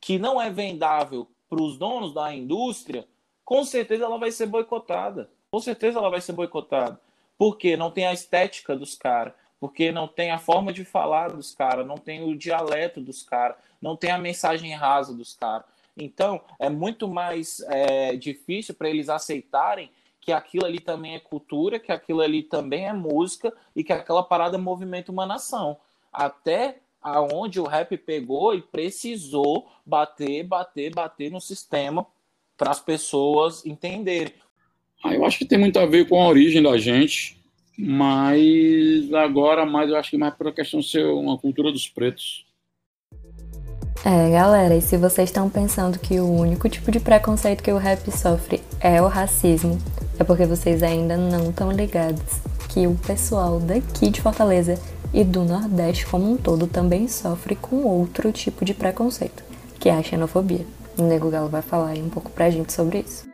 que 0.00 0.18
não 0.18 0.40
é 0.40 0.50
vendável 0.50 1.28
para 1.48 1.62
os 1.62 1.78
donos 1.78 2.12
da 2.12 2.32
indústria, 2.34 3.08
com 3.44 3.64
certeza 3.64 4.04
ela 4.04 4.18
vai 4.18 4.30
ser 4.30 4.46
boicotada. 4.46 5.30
Com 5.50 5.60
certeza 5.60 5.98
ela 5.98 6.10
vai 6.10 6.20
ser 6.20 6.32
boicotada. 6.32 7.00
Porque 7.36 7.76
não 7.76 7.90
tem 7.90 8.06
a 8.06 8.12
estética 8.12 8.76
dos 8.76 8.94
caras. 8.94 9.34
porque 9.60 9.92
não 9.92 10.08
tem 10.08 10.32
a 10.32 10.38
forma 10.38 10.72
de 10.72 10.84
falar 10.84 11.30
dos 11.30 11.54
caras, 11.54 11.86
não 11.86 11.96
tem 11.96 12.24
o 12.24 12.36
dialeto 12.36 13.00
dos 13.00 13.22
caras, 13.22 13.56
não 13.80 13.96
tem 13.96 14.10
a 14.10 14.18
mensagem 14.18 14.74
rasa 14.74 15.14
dos 15.14 15.34
caras. 15.34 15.64
Então, 15.96 16.40
é 16.58 16.68
muito 16.68 17.06
mais 17.06 17.60
é, 17.68 18.16
difícil 18.16 18.74
para 18.74 18.90
eles 18.90 19.08
aceitarem 19.08 19.88
que 20.20 20.32
aquilo 20.32 20.64
ali 20.64 20.80
também 20.80 21.14
é 21.14 21.20
cultura, 21.20 21.78
que 21.78 21.92
aquilo 21.92 22.20
ali 22.20 22.42
também 22.42 22.86
é 22.86 22.92
música 22.92 23.52
e 23.74 23.84
que 23.84 23.92
aquela 23.92 24.22
parada 24.22 24.56
movimenta 24.58 25.12
uma 25.12 25.26
nação. 25.26 25.76
Até 26.12 26.78
aonde 27.02 27.60
o 27.60 27.64
rap 27.64 27.96
pegou 27.98 28.54
e 28.54 28.62
precisou 28.62 29.68
bater, 29.84 30.44
bater, 30.44 30.94
bater 30.94 31.30
no 31.30 31.40
sistema 31.40 32.06
para 32.62 32.70
as 32.70 32.78
pessoas 32.78 33.66
entenderem. 33.66 34.32
Ah, 35.02 35.12
eu 35.12 35.24
acho 35.24 35.36
que 35.36 35.44
tem 35.44 35.58
muito 35.58 35.80
a 35.80 35.84
ver 35.84 36.08
com 36.08 36.22
a 36.22 36.28
origem 36.28 36.62
da 36.62 36.78
gente, 36.78 37.36
mas 37.76 39.12
agora 39.12 39.66
mais 39.66 39.90
eu 39.90 39.96
acho 39.96 40.10
que 40.10 40.16
mais 40.16 40.32
por 40.32 40.52
questão 40.54 40.78
de 40.78 40.88
ser 40.88 41.04
uma 41.06 41.36
cultura 41.36 41.72
dos 41.72 41.88
pretos. 41.88 42.46
É, 44.04 44.30
galera, 44.30 44.76
e 44.76 44.80
se 44.80 44.96
vocês 44.96 45.28
estão 45.28 45.50
pensando 45.50 45.98
que 45.98 46.20
o 46.20 46.30
único 46.30 46.68
tipo 46.68 46.92
de 46.92 47.00
preconceito 47.00 47.64
que 47.64 47.72
o 47.72 47.78
rap 47.78 48.08
sofre 48.12 48.60
é 48.78 49.02
o 49.02 49.08
racismo, 49.08 49.76
é 50.16 50.22
porque 50.22 50.46
vocês 50.46 50.84
ainda 50.84 51.16
não 51.16 51.50
estão 51.50 51.72
ligados 51.72 52.22
que 52.72 52.86
o 52.86 52.94
pessoal 52.94 53.58
daqui 53.58 54.08
de 54.08 54.20
Fortaleza 54.20 54.80
e 55.12 55.24
do 55.24 55.44
Nordeste 55.44 56.06
como 56.06 56.30
um 56.30 56.36
todo 56.36 56.68
também 56.68 57.08
sofre 57.08 57.56
com 57.56 57.82
outro 57.82 58.30
tipo 58.30 58.64
de 58.64 58.72
preconceito, 58.72 59.42
que 59.80 59.88
é 59.88 59.92
a 59.94 60.02
xenofobia. 60.02 60.64
O 60.98 61.02
Nego 61.02 61.30
Galo 61.30 61.48
vai 61.48 61.62
falar 61.62 61.90
aí 61.90 62.02
um 62.02 62.10
pouco 62.10 62.30
pra 62.30 62.50
gente 62.50 62.72
sobre 62.72 63.00
isso. 63.00 63.26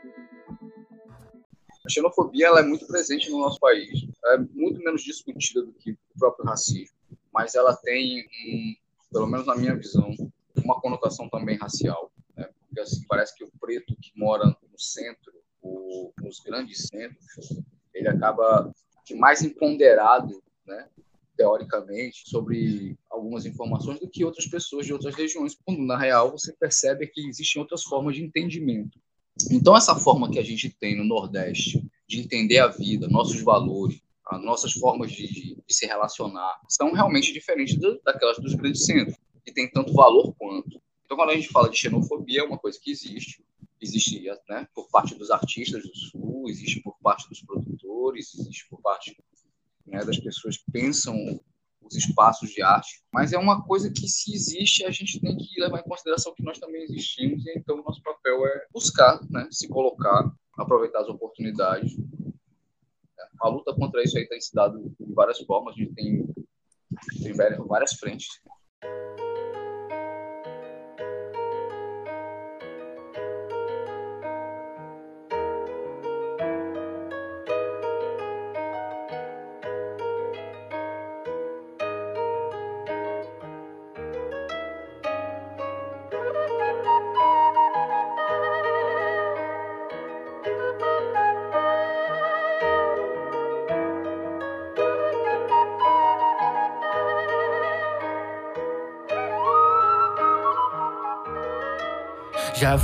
A 1.84 1.88
xenofobia 1.88 2.46
ela 2.46 2.60
é 2.60 2.62
muito 2.62 2.86
presente 2.86 3.30
no 3.30 3.38
nosso 3.38 3.58
país. 3.58 4.06
É 4.26 4.38
muito 4.38 4.78
menos 4.80 5.02
discutida 5.02 5.62
do 5.62 5.72
que 5.72 5.92
o 5.92 6.18
próprio 6.18 6.44
racismo, 6.44 6.96
mas 7.32 7.54
ela 7.54 7.74
tem, 7.76 8.26
um, 8.46 8.74
pelo 9.10 9.26
menos 9.26 9.46
na 9.46 9.56
minha 9.56 9.74
visão, 9.74 10.14
uma 10.62 10.80
conotação 10.80 11.28
também 11.28 11.56
racial. 11.56 12.12
Né? 12.36 12.48
Porque 12.66 12.80
assim, 12.80 13.04
parece 13.08 13.34
que 13.34 13.44
o 13.44 13.50
preto 13.60 13.96
que 14.00 14.12
mora 14.14 14.44
no 14.44 14.78
centro, 14.78 15.32
o, 15.62 16.12
nos 16.20 16.40
grandes 16.40 16.86
centros, 16.86 17.60
ele 17.92 18.08
acaba 18.08 18.72
mais 19.16 19.42
empoderado, 19.42 20.42
né? 20.66 20.88
Teoricamente, 21.38 22.28
sobre 22.28 22.98
algumas 23.08 23.46
informações 23.46 24.00
do 24.00 24.10
que 24.10 24.24
outras 24.24 24.46
pessoas 24.46 24.84
de 24.84 24.92
outras 24.92 25.14
regiões, 25.14 25.56
quando 25.64 25.80
na 25.86 25.96
real 25.96 26.32
você 26.32 26.52
percebe 26.52 27.06
que 27.06 27.26
existem 27.28 27.62
outras 27.62 27.84
formas 27.84 28.16
de 28.16 28.24
entendimento. 28.24 28.98
Então, 29.52 29.76
essa 29.76 29.94
forma 29.94 30.28
que 30.28 30.38
a 30.40 30.42
gente 30.42 30.68
tem 30.68 30.96
no 30.96 31.04
Nordeste 31.04 31.80
de 32.08 32.18
entender 32.18 32.58
a 32.58 32.66
vida, 32.66 33.06
nossos 33.06 33.40
valores, 33.40 34.02
as 34.26 34.42
nossas 34.42 34.72
formas 34.72 35.12
de, 35.12 35.28
de, 35.28 35.56
se 35.68 35.86
relacionar, 35.86 36.60
são 36.68 36.92
realmente 36.92 37.32
diferentes 37.32 37.76
do, 37.76 38.00
daquelas 38.04 38.38
dos 38.38 38.54
grandes 38.54 38.84
centros 38.84 39.16
que 39.44 39.52
tem 39.52 39.70
tanto 39.70 39.94
valor 39.94 40.34
quanto. 40.36 40.82
Então, 41.04 41.16
quando 41.16 41.30
a 41.30 41.36
gente 41.36 41.48
fala 41.48 41.70
de 41.70 41.78
xenofobia, 41.78 42.40
é 42.40 42.44
uma 42.44 42.58
coisa 42.58 42.78
que 42.82 42.90
existe, 42.90 43.44
existe 43.80 44.24
né, 44.48 44.66
por 44.74 44.88
parte 44.88 45.14
dos 45.14 45.30
artistas 45.30 45.84
do 45.84 45.94
Sul, 45.94 46.48
existe 46.48 46.82
por 46.82 46.98
parte 47.00 47.28
dos 47.28 47.40
produtores, 47.40 48.34
existe 48.34 48.68
por 48.68 48.80
parte 48.82 49.16
né, 49.88 50.04
das 50.04 50.18
pessoas 50.18 50.56
que 50.56 50.70
pensam 50.70 51.14
os 51.82 51.96
espaços 51.96 52.50
de 52.50 52.62
arte, 52.62 53.02
mas 53.12 53.32
é 53.32 53.38
uma 53.38 53.64
coisa 53.64 53.90
que 53.90 54.06
se 54.06 54.34
existe 54.34 54.84
a 54.84 54.90
gente 54.90 55.20
tem 55.20 55.36
que 55.36 55.60
levar 55.60 55.80
em 55.80 55.88
consideração 55.88 56.34
que 56.34 56.42
nós 56.42 56.58
também 56.58 56.82
existimos 56.82 57.46
e 57.46 57.58
então 57.58 57.82
nosso 57.82 58.02
papel 58.02 58.46
é 58.46 58.66
buscar, 58.72 59.18
né, 59.30 59.48
se 59.50 59.66
colocar, 59.68 60.30
aproveitar 60.56 61.00
as 61.00 61.08
oportunidades. 61.08 61.96
A 63.40 63.48
luta 63.48 63.74
contra 63.74 64.02
isso 64.02 64.18
aí 64.18 64.28
tem 64.28 64.40
se 64.40 64.54
dado 64.54 64.94
de 65.00 65.14
várias 65.14 65.38
formas, 65.40 65.74
a 65.74 65.78
gente 65.78 65.94
tem, 65.94 66.26
tem 67.22 67.32
várias 67.66 67.92
frentes. 67.94 68.28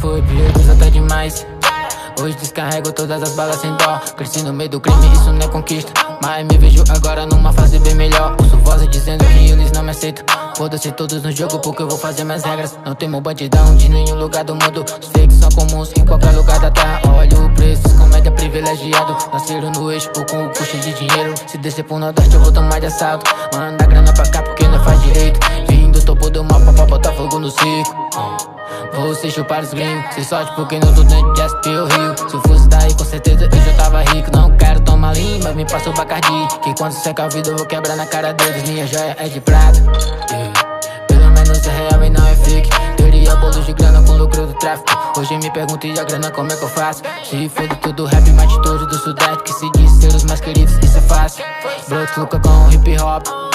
Foi 0.00 0.20
perigoso 0.22 0.72
até 0.72 0.90
demais. 0.90 1.46
Hoje 2.20 2.36
descarrego 2.36 2.92
todas 2.92 3.22
as 3.22 3.30
balas 3.30 3.56
sem 3.56 3.74
dó. 3.76 4.00
Cresci 4.16 4.42
no 4.42 4.52
meio 4.52 4.70
do 4.70 4.80
crime, 4.80 5.12
isso 5.12 5.32
não 5.32 5.40
é 5.40 5.48
conquista. 5.48 5.92
Mas 6.22 6.46
me 6.46 6.58
vejo 6.58 6.84
agora 6.88 7.26
numa 7.26 7.52
fase 7.52 7.78
bem 7.78 7.94
melhor. 7.94 8.36
Ouço 8.40 8.56
vozes 8.58 8.88
dizendo 8.88 9.24
que 9.24 9.50
eles 9.50 9.72
não 9.72 9.82
me 9.82 9.90
aceitam. 9.90 10.24
Foda-se 10.56 10.92
todos 10.92 11.22
no 11.22 11.32
jogo 11.32 11.58
porque 11.58 11.82
eu 11.82 11.88
vou 11.88 11.98
fazer 11.98 12.24
minhas 12.24 12.44
regras. 12.44 12.78
Não 12.84 12.94
temo 12.94 13.20
bandidão 13.20 13.76
de 13.76 13.88
nenhum 13.88 14.16
lugar 14.16 14.44
do 14.44 14.54
mundo. 14.54 14.84
Os 14.84 15.08
fakes 15.08 15.36
são 15.36 15.48
comuns 15.50 15.90
em 15.96 16.04
qualquer 16.04 16.32
lugar 16.32 16.60
da 16.60 16.70
terra. 16.70 17.00
Olha 17.08 17.38
o 17.40 17.50
preço, 17.54 17.82
comédia 17.98 18.30
privilegiado. 18.30 19.16
Nasceram 19.32 19.70
no 19.72 19.90
eixo 19.90 20.10
com 20.10 20.44
o 20.44 20.48
custo 20.50 20.76
de 20.78 20.92
dinheiro. 20.92 21.34
Se 21.46 21.58
descer 21.58 21.84
pro 21.84 21.98
Nordeste 21.98 22.34
eu 22.34 22.40
vou 22.40 22.52
tomar 22.52 22.78
de 22.78 22.86
assalto. 22.86 23.30
Manda 23.54 23.86
grana 23.86 24.12
pra 24.12 24.26
cá 24.28 24.42
porque 24.42 24.66
não 24.68 24.82
faz 24.84 25.00
direito. 25.02 25.40
Vim 25.68 25.90
do 25.90 26.00
topo 26.02 26.30
do 26.30 26.44
mapa 26.44 26.72
pra 26.72 26.86
botar 26.86 27.12
fogo 27.12 27.38
no 27.38 27.50
circo 27.50 28.54
você 29.02 29.30
chupar 29.30 29.62
os 29.62 29.72
gringos 29.72 30.14
Se 30.14 30.24
sorte 30.24 30.52
porque 30.54 30.78
não 30.78 30.92
tô 30.94 31.02
dentro 31.02 31.32
de 31.32 31.40
SP 31.42 31.68
ou 31.76 31.86
Rio. 31.86 32.14
Se 32.28 32.34
eu 32.34 32.40
fosse 32.42 32.68
daí 32.68 32.94
com 32.94 33.04
certeza 33.04 33.48
eu 33.50 33.62
já 33.62 33.72
tava 33.74 34.02
rico. 34.02 34.30
Não 34.32 34.56
quero 34.56 34.80
tomar 34.80 35.14
lima, 35.14 35.52
me 35.52 35.64
passa 35.64 35.90
o 35.90 35.92
Bacardi. 35.92 36.48
Que 36.62 36.74
quando 36.74 36.92
seca 36.92 37.24
a 37.24 37.28
vida 37.28 37.50
eu 37.50 37.56
vou 37.56 37.66
quebrar 37.66 37.96
na 37.96 38.06
cara 38.06 38.32
deles. 38.32 38.68
Minha 38.68 38.86
joia 38.86 39.16
é 39.18 39.28
de 39.28 39.40
prata. 39.40 39.82
Pelo 41.08 41.30
menos 41.30 41.66
é 41.66 41.70
real 41.70 42.04
e 42.04 42.10
não 42.10 42.26
é 42.26 42.34
fake. 42.36 42.70
Teoria 42.96 43.36
bolos 43.36 43.66
de 43.66 43.72
grana 43.72 44.02
com 44.02 44.12
lucro 44.12 44.46
do 44.46 44.54
tráfico. 44.54 44.90
Hoje 45.18 45.36
me 45.38 45.50
pergunto 45.50 45.86
e 45.86 45.98
a 45.98 46.04
grana 46.04 46.30
como 46.30 46.52
é 46.52 46.56
que 46.56 46.64
eu 46.64 46.68
faço? 46.68 47.02
Se 47.24 47.48
foda 47.48 47.74
tudo 47.76 48.04
rap, 48.06 48.30
mas 48.32 48.48
de 48.48 48.62
todos 48.62 48.86
do 48.86 48.98
sudeste. 48.98 49.42
Que 49.44 49.52
se 49.52 49.70
diz 49.72 49.90
ser 49.92 50.14
os 50.14 50.24
mais 50.24 50.40
queridos, 50.40 50.74
isso 50.82 50.98
é 50.98 51.02
fácil. 51.02 51.44
Broto 51.88 52.20
Luca 52.20 52.40
com 52.40 52.70
hip 52.70 52.96
hop 53.00 53.53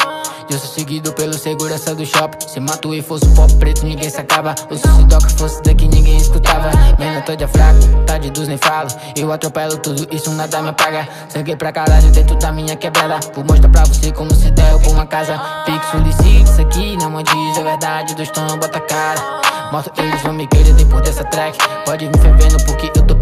eu 0.50 0.60
sou 0.60 0.70
seguido 0.70 1.14
pelo 1.14 1.34
segurança 1.34 1.94
do 1.94 2.06
shopping. 2.06 2.48
Se 2.48 2.60
mato 2.60 2.94
e 2.94 3.02
fosse 3.02 3.28
pop 3.30 3.54
preto, 3.56 3.86
ninguém 3.86 4.10
sacava 4.10 4.56
O 4.70 4.76
suicidoc 4.76 5.32
fosse 5.38 5.62
daqui, 5.62 5.88
ninguém 5.88 6.18
escutava. 6.18 6.72
Menina 6.98 7.22
toda 7.22 7.48
fraca, 7.48 7.80
tá 8.06 8.18
de 8.18 8.30
dos 8.30 8.48
nem 8.48 8.58
falo. 8.58 8.90
Eu 9.16 9.32
atropelo 9.32 9.78
tudo, 9.78 10.08
isso 10.12 10.32
nada 10.32 10.62
me 10.62 10.70
apaga. 10.70 11.08
Sanguei 11.30 11.56
pra 11.56 11.72
caralho 11.72 12.10
dentro 12.12 12.36
da 12.38 12.52
minha 12.52 12.76
quebrada. 12.76 13.20
Vou 13.34 13.44
mostrar 13.44 13.70
pra 13.70 13.84
você 13.84 14.12
como 14.12 14.34
se 14.34 14.50
der 14.52 14.80
por 14.82 14.94
uma 14.94 15.06
casa. 15.06 15.40
Fixo, 15.66 15.98
licito, 15.98 16.52
isso 16.52 16.62
aqui 16.62 16.98
não 16.98 17.12
me 17.12 17.24
diz 17.24 17.58
a 17.58 17.64
verdade 17.64 18.16
Dois 18.16 18.32
tão, 18.32 18.48
bota 18.58 18.78
a 18.78 18.82
cara. 18.82 19.40
Mostro 19.72 19.94
eles 19.98 20.22
vão 20.24 20.34
me 20.34 20.48
querer 20.48 20.74
depois 20.74 21.04
dessa 21.04 21.24
track. 21.26 21.58
Pode 21.86 22.08
vir 22.08 22.18
fervendo 22.20 22.58
porque 22.66 22.92
eu 22.98 23.06
tô 23.06 23.16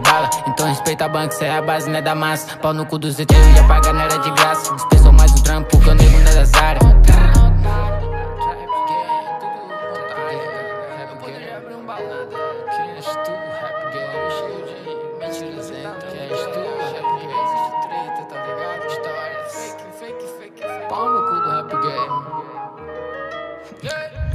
bala. 0.00 0.30
Então 0.46 0.66
respeita 0.66 1.04
a 1.04 1.08
banca, 1.08 1.34
cê 1.34 1.44
é 1.44 1.56
a 1.56 1.62
base, 1.62 1.88
né 1.90 2.00
da 2.00 2.14
massa. 2.14 2.56
Pau 2.58 2.72
no 2.72 2.86
cu 2.86 2.98
dos 2.98 3.14
zeteiros 3.14 3.46
e 3.56 3.58
apaga, 3.58 3.92
não 3.92 4.00
era 4.00 4.18
de 4.18 4.30
graça. 4.30 4.74
Dispensou 4.74 5.12
mais 5.12 5.32
um 5.32 5.42
trampo, 5.42 5.70
porque 5.70 5.90
eu 5.90 5.94
nego 5.94 6.18
não 6.18 6.30
é 6.30 6.34
das 6.34 6.54
áreas 6.54 7.01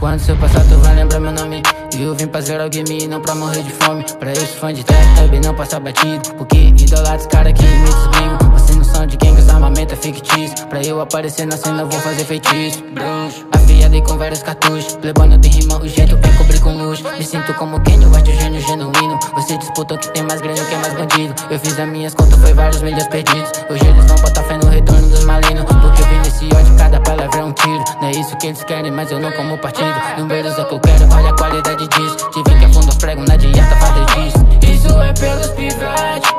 Quando 0.07 0.21
seu 0.21 0.37
passado 0.37 0.69
tu 0.69 0.77
vai 0.77 0.95
lembrar 0.95 1.19
meu 1.19 1.33
nome? 1.33 1.61
E 1.93 2.01
eu 2.01 2.15
vim 2.15 2.27
pra 2.27 2.39
zerar 2.39 2.65
o 2.65 2.69
game 2.69 3.05
não 3.07 3.19
pra 3.19 3.35
morrer 3.35 3.61
de 3.61 3.71
fome. 3.71 4.05
Pra 4.17 4.31
esse 4.31 4.55
fã 4.55 4.73
de 4.73 4.81
terra, 4.81 5.27
não 5.43 5.53
passar 5.53 5.81
batido. 5.81 6.33
Porque 6.37 6.57
idolatra 6.57 7.17
os 7.17 7.27
cara 7.27 7.51
que 7.51 7.61
os 7.61 8.07
gringos 8.07 8.61
Você 8.61 8.73
não 8.73 8.83
são 8.85 9.05
de 9.05 9.17
quem 9.17 9.35
que 9.35 9.41
os 9.41 9.49
armamento 9.49 9.93
é 9.93 9.97
fictício 9.97 10.65
Pra 10.67 10.81
eu 10.81 11.01
aparecer 11.01 11.45
na 11.45 11.57
cena 11.57 11.83
vou 11.83 11.99
fazer 11.99 12.23
feitiço 12.23 12.83
Bruxo, 12.93 13.46
afiado 13.87 14.01
com 14.03 14.17
vários 14.17 14.43
cartuchos 14.43 14.97
Playboy 14.97 15.27
não 15.27 15.39
tem 15.39 15.51
rima, 15.51 15.77
o 15.77 15.87
jeito 15.87 16.17
é 16.21 16.37
cobrir 16.37 16.59
com 16.59 16.73
luxo 16.73 17.03
Me 17.17 17.23
sinto 17.23 17.53
como 17.55 17.79
quem 17.81 18.01
eu 18.01 18.09
acho 18.09 18.25
gênio 18.25 18.61
genuíno. 18.61 19.19
Você 19.35 19.57
disputou 19.57 19.97
que 19.97 20.09
tem 20.09 20.23
mais 20.23 20.41
grana 20.41 20.63
que 20.63 20.73
é 20.73 20.77
mais 20.77 20.93
bandido. 20.93 21.33
Eu 21.49 21.59
fiz 21.59 21.79
as 21.79 21.87
minhas 21.87 22.13
contas, 22.13 22.39
foi 22.39 22.53
vários 22.53 22.81
milhões 22.81 23.07
perdidos. 23.07 23.51
Hoje 23.69 23.85
eles 23.85 24.05
vão 24.05 24.15
botar 24.17 24.43
fé 24.43 24.57
no 24.57 24.67
retorno 24.67 25.07
dos 25.09 25.23
malinos. 25.23 25.63
Porque 25.63 26.01
eu 26.01 26.07
vim 26.07 26.17
nesse 26.17 26.45
ódio, 26.45 26.75
cada 26.77 26.99
palavra 26.99 27.39
é 27.39 27.43
um 27.43 27.53
tiro. 27.53 27.83
Não 28.01 28.07
é 28.07 28.11
isso 28.11 28.35
que 28.37 28.47
eles 28.47 28.63
querem, 28.63 28.91
mas 28.91 29.11
eu 29.11 29.19
não 29.19 29.31
como 29.31 29.57
partido. 29.57 29.93
Números 30.17 30.57
é 30.57 30.63
que 30.63 30.73
eu 30.73 30.79
quero, 30.79 31.13
olha 31.13 31.29
a 31.29 31.37
qualidade 31.37 31.87
disso. 31.87 32.29
Tive 32.31 32.59
que 32.59 32.65
afundar 32.65 32.89
os 32.89 32.97
pregos, 32.97 33.25
não 33.25 33.35
adianta 33.35 33.75
fazer 33.75 34.05
disso. 34.05 34.37
Isso 34.73 35.01
é 35.01 35.13
pelos 35.13 35.47
pivetes, 35.49 36.31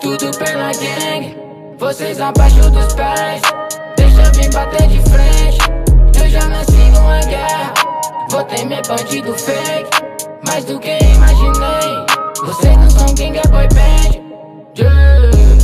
tudo 0.00 0.30
pela 0.38 0.72
gang 0.72 1.36
Vocês 1.78 2.20
abaixo 2.20 2.70
dos 2.70 2.94
pés, 2.94 3.42
deixa 3.96 4.30
vir 4.32 4.52
bater 4.52 4.88
de 4.88 4.98
frente. 5.10 5.43
Já 6.34 6.48
nasci 6.48 6.90
numa 6.92 7.20
guerra, 7.20 7.74
vou 8.28 8.42
temer 8.42 8.82
bandido 8.88 9.32
fake. 9.38 9.88
Mais 10.44 10.64
do 10.64 10.80
que 10.80 10.98
imaginei, 10.98 12.06
vocês 12.44 12.76
não 12.76 12.90
são 12.90 13.14
quem 13.14 13.38
é 13.38 13.42
boy 13.42 13.68
band. 13.68 14.20
Yeah. 14.76 15.63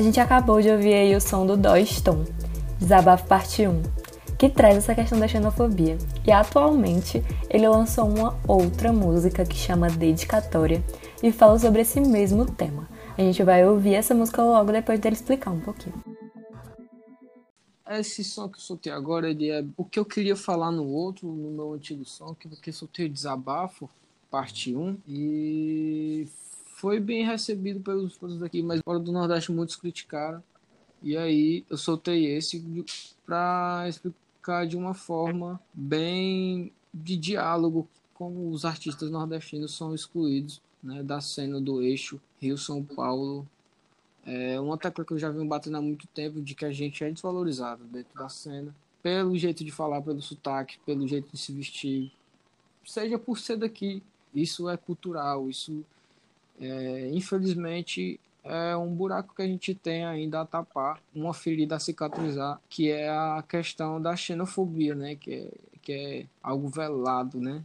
A 0.00 0.02
gente 0.02 0.18
acabou 0.18 0.62
de 0.62 0.70
ouvir 0.70 0.94
aí 0.94 1.14
o 1.14 1.20
som 1.20 1.44
do 1.44 1.58
Dó 1.58 1.74
Tom, 2.02 2.24
Desabafo 2.78 3.26
Parte 3.26 3.66
1, 3.66 3.82
que 4.38 4.48
traz 4.48 4.78
essa 4.78 4.94
questão 4.94 5.20
da 5.20 5.28
xenofobia. 5.28 5.98
E 6.26 6.32
atualmente 6.32 7.22
ele 7.50 7.68
lançou 7.68 8.08
uma 8.08 8.34
outra 8.48 8.94
música 8.94 9.44
que 9.44 9.54
chama 9.54 9.90
Dedicatória 9.90 10.82
e 11.22 11.30
fala 11.30 11.58
sobre 11.58 11.82
esse 11.82 12.00
mesmo 12.00 12.46
tema. 12.46 12.88
A 13.18 13.20
gente 13.20 13.42
vai 13.42 13.62
ouvir 13.68 13.92
essa 13.92 14.14
música 14.14 14.42
logo 14.42 14.72
depois 14.72 14.98
dele 14.98 15.16
explicar 15.16 15.50
um 15.50 15.60
pouquinho. 15.60 16.02
Esse 17.90 18.24
som 18.24 18.48
que 18.48 18.56
eu 18.56 18.62
soltei 18.62 18.90
agora, 18.90 19.28
ele 19.28 19.50
é 19.50 19.62
o 19.76 19.84
que 19.84 19.98
eu 19.98 20.06
queria 20.06 20.34
falar 20.34 20.70
no 20.70 20.86
outro, 20.86 21.28
no 21.28 21.50
meu 21.50 21.74
antigo 21.74 22.06
som, 22.06 22.34
que 22.34 22.70
eu 22.70 22.72
soltei 22.72 23.06
Desabafo, 23.06 23.86
parte 24.30 24.74
1, 24.74 24.96
e 25.06 26.26
foi 26.80 26.98
bem 26.98 27.26
recebido 27.26 27.80
pelos 27.80 28.14
fãs 28.14 28.38
daqui, 28.38 28.62
mas 28.62 28.80
fora 28.82 28.98
do 28.98 29.12
Nordeste 29.12 29.52
muitos 29.52 29.76
criticaram. 29.76 30.42
E 31.02 31.14
aí 31.14 31.62
eu 31.68 31.76
soltei 31.76 32.24
esse 32.24 32.64
para 33.26 33.84
explicar 33.86 34.66
de 34.66 34.78
uma 34.78 34.94
forma 34.94 35.60
bem 35.74 36.72
de 36.92 37.18
diálogo 37.18 37.86
como 38.14 38.50
os 38.50 38.64
artistas 38.64 39.10
nordestinos 39.10 39.76
são 39.76 39.94
excluídos 39.94 40.62
né, 40.82 41.02
da 41.02 41.20
cena 41.20 41.60
do 41.60 41.82
eixo 41.82 42.18
Rio-São 42.40 42.82
Paulo. 42.82 43.46
É 44.24 44.58
uma 44.58 44.78
tecla 44.78 45.04
que 45.04 45.12
eu 45.12 45.18
já 45.18 45.30
venho 45.30 45.46
batendo 45.46 45.76
há 45.76 45.82
muito 45.82 46.06
tempo 46.06 46.40
de 46.40 46.54
que 46.54 46.64
a 46.64 46.72
gente 46.72 47.04
é 47.04 47.10
desvalorizado 47.10 47.84
dentro 47.84 48.18
da 48.18 48.28
cena, 48.30 48.74
pelo 49.02 49.36
jeito 49.36 49.62
de 49.62 49.70
falar, 49.70 50.00
pelo 50.00 50.22
sotaque, 50.22 50.78
pelo 50.86 51.06
jeito 51.06 51.30
de 51.30 51.38
se 51.38 51.52
vestir, 51.52 52.10
seja 52.86 53.18
por 53.18 53.38
ser 53.38 53.58
daqui. 53.58 54.02
Isso 54.34 54.68
é 54.68 54.76
cultural, 54.78 55.50
isso 55.50 55.84
é, 56.60 57.10
infelizmente, 57.12 58.20
é 58.44 58.76
um 58.76 58.94
buraco 58.94 59.34
que 59.34 59.42
a 59.42 59.46
gente 59.46 59.74
tem 59.74 60.04
ainda 60.04 60.40
a 60.40 60.46
tapar, 60.46 61.00
uma 61.14 61.32
ferida 61.32 61.76
a 61.76 61.80
cicatrizar, 61.80 62.60
que 62.68 62.90
é 62.90 63.08
a 63.08 63.42
questão 63.46 64.00
da 64.00 64.14
xenofobia, 64.14 64.94
né? 64.94 65.14
Que 65.14 65.34
é, 65.34 65.50
que 65.80 65.92
é 65.92 66.26
algo 66.42 66.68
velado, 66.68 67.40
né? 67.40 67.64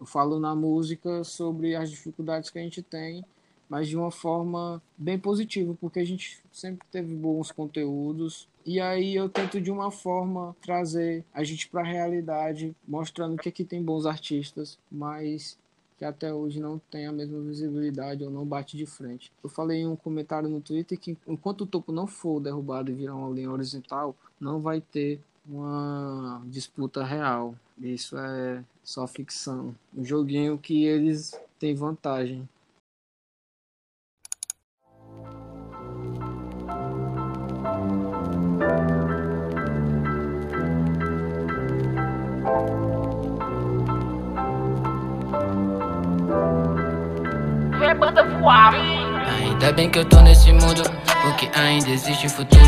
Eu 0.00 0.06
falo 0.06 0.38
na 0.38 0.54
música 0.54 1.24
sobre 1.24 1.74
as 1.74 1.90
dificuldades 1.90 2.50
que 2.50 2.58
a 2.58 2.62
gente 2.62 2.82
tem, 2.82 3.24
mas 3.68 3.88
de 3.88 3.96
uma 3.96 4.10
forma 4.10 4.80
bem 4.96 5.18
positiva, 5.18 5.76
porque 5.80 5.98
a 5.98 6.04
gente 6.04 6.40
sempre 6.52 6.86
teve 6.90 7.14
bons 7.14 7.50
conteúdos. 7.50 8.48
E 8.64 8.80
aí 8.80 9.14
eu 9.14 9.28
tento 9.28 9.60
de 9.60 9.70
uma 9.70 9.90
forma 9.90 10.56
trazer 10.62 11.24
a 11.34 11.42
gente 11.42 11.68
para 11.68 11.80
a 11.80 11.84
realidade, 11.84 12.74
mostrando 12.86 13.36
que 13.36 13.48
aqui 13.48 13.64
tem 13.64 13.82
bons 13.82 14.06
artistas, 14.06 14.78
mas 14.90 15.58
que 15.98 16.04
até 16.04 16.32
hoje 16.32 16.60
não 16.60 16.80
tem 16.90 17.06
a 17.06 17.12
mesma 17.12 17.40
visibilidade 17.40 18.22
ou 18.24 18.30
não 18.30 18.46
bate 18.46 18.76
de 18.76 18.86
frente. 18.86 19.32
Eu 19.42 19.50
falei 19.50 19.80
em 19.80 19.86
um 19.86 19.96
comentário 19.96 20.48
no 20.48 20.60
Twitter 20.60 20.98
que 20.98 21.18
enquanto 21.26 21.62
o 21.62 21.66
topo 21.66 21.90
não 21.90 22.06
for 22.06 22.40
derrubado 22.40 22.90
e 22.90 22.94
virar 22.94 23.16
uma 23.16 23.34
linha 23.34 23.50
horizontal, 23.50 24.14
não 24.40 24.60
vai 24.60 24.80
ter 24.80 25.20
uma 25.46 26.40
disputa 26.46 27.04
real. 27.04 27.54
Isso 27.80 28.16
é 28.16 28.62
só 28.84 29.06
ficção. 29.06 29.74
Um 29.96 30.04
joguinho 30.04 30.56
que 30.56 30.84
eles 30.84 31.38
têm 31.58 31.74
vantagem. 31.74 32.48
Banda 48.08 48.24
voar. 48.38 48.74
Ainda 48.74 49.72
bem 49.72 49.90
que 49.90 49.98
eu 49.98 50.04
tô 50.04 50.20
nesse 50.20 50.50
mundo, 50.52 50.82
porque 51.22 51.50
ainda 51.54 51.90
existe 51.90 52.28
futuro. 52.28 52.62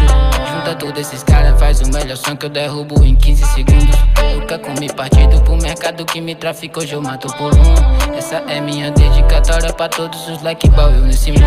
Junta 0.53 0.74
todos 0.74 1.00
esses 1.00 1.22
caras, 1.22 1.59
faz 1.59 1.81
o 1.81 1.88
melhor 1.90 2.16
som 2.16 2.37
que 2.37 2.46
eu 2.46 2.50
derrubo 2.50 3.03
em 3.05 3.14
15 3.14 3.44
segundos. 3.46 3.96
Nunca 4.35 4.59
comi 4.59 4.92
partido 4.92 5.40
pro 5.42 5.57
mercado 5.57 6.05
que 6.05 6.20
me 6.20 6.35
trafica, 6.35 6.81
hoje 6.81 6.92
eu 6.92 7.03
mato 7.03 7.29
por 7.37 7.53
um. 7.55 8.14
Essa 8.16 8.37
é 8.48 8.61
minha 8.61 8.90
dedicatória 8.90 9.72
pra 9.72 9.88
todos 9.88 10.29
os 10.29 10.42
like 10.42 10.68
ball 10.70 10.90
nesse 10.90 11.33
mundo. 11.33 11.44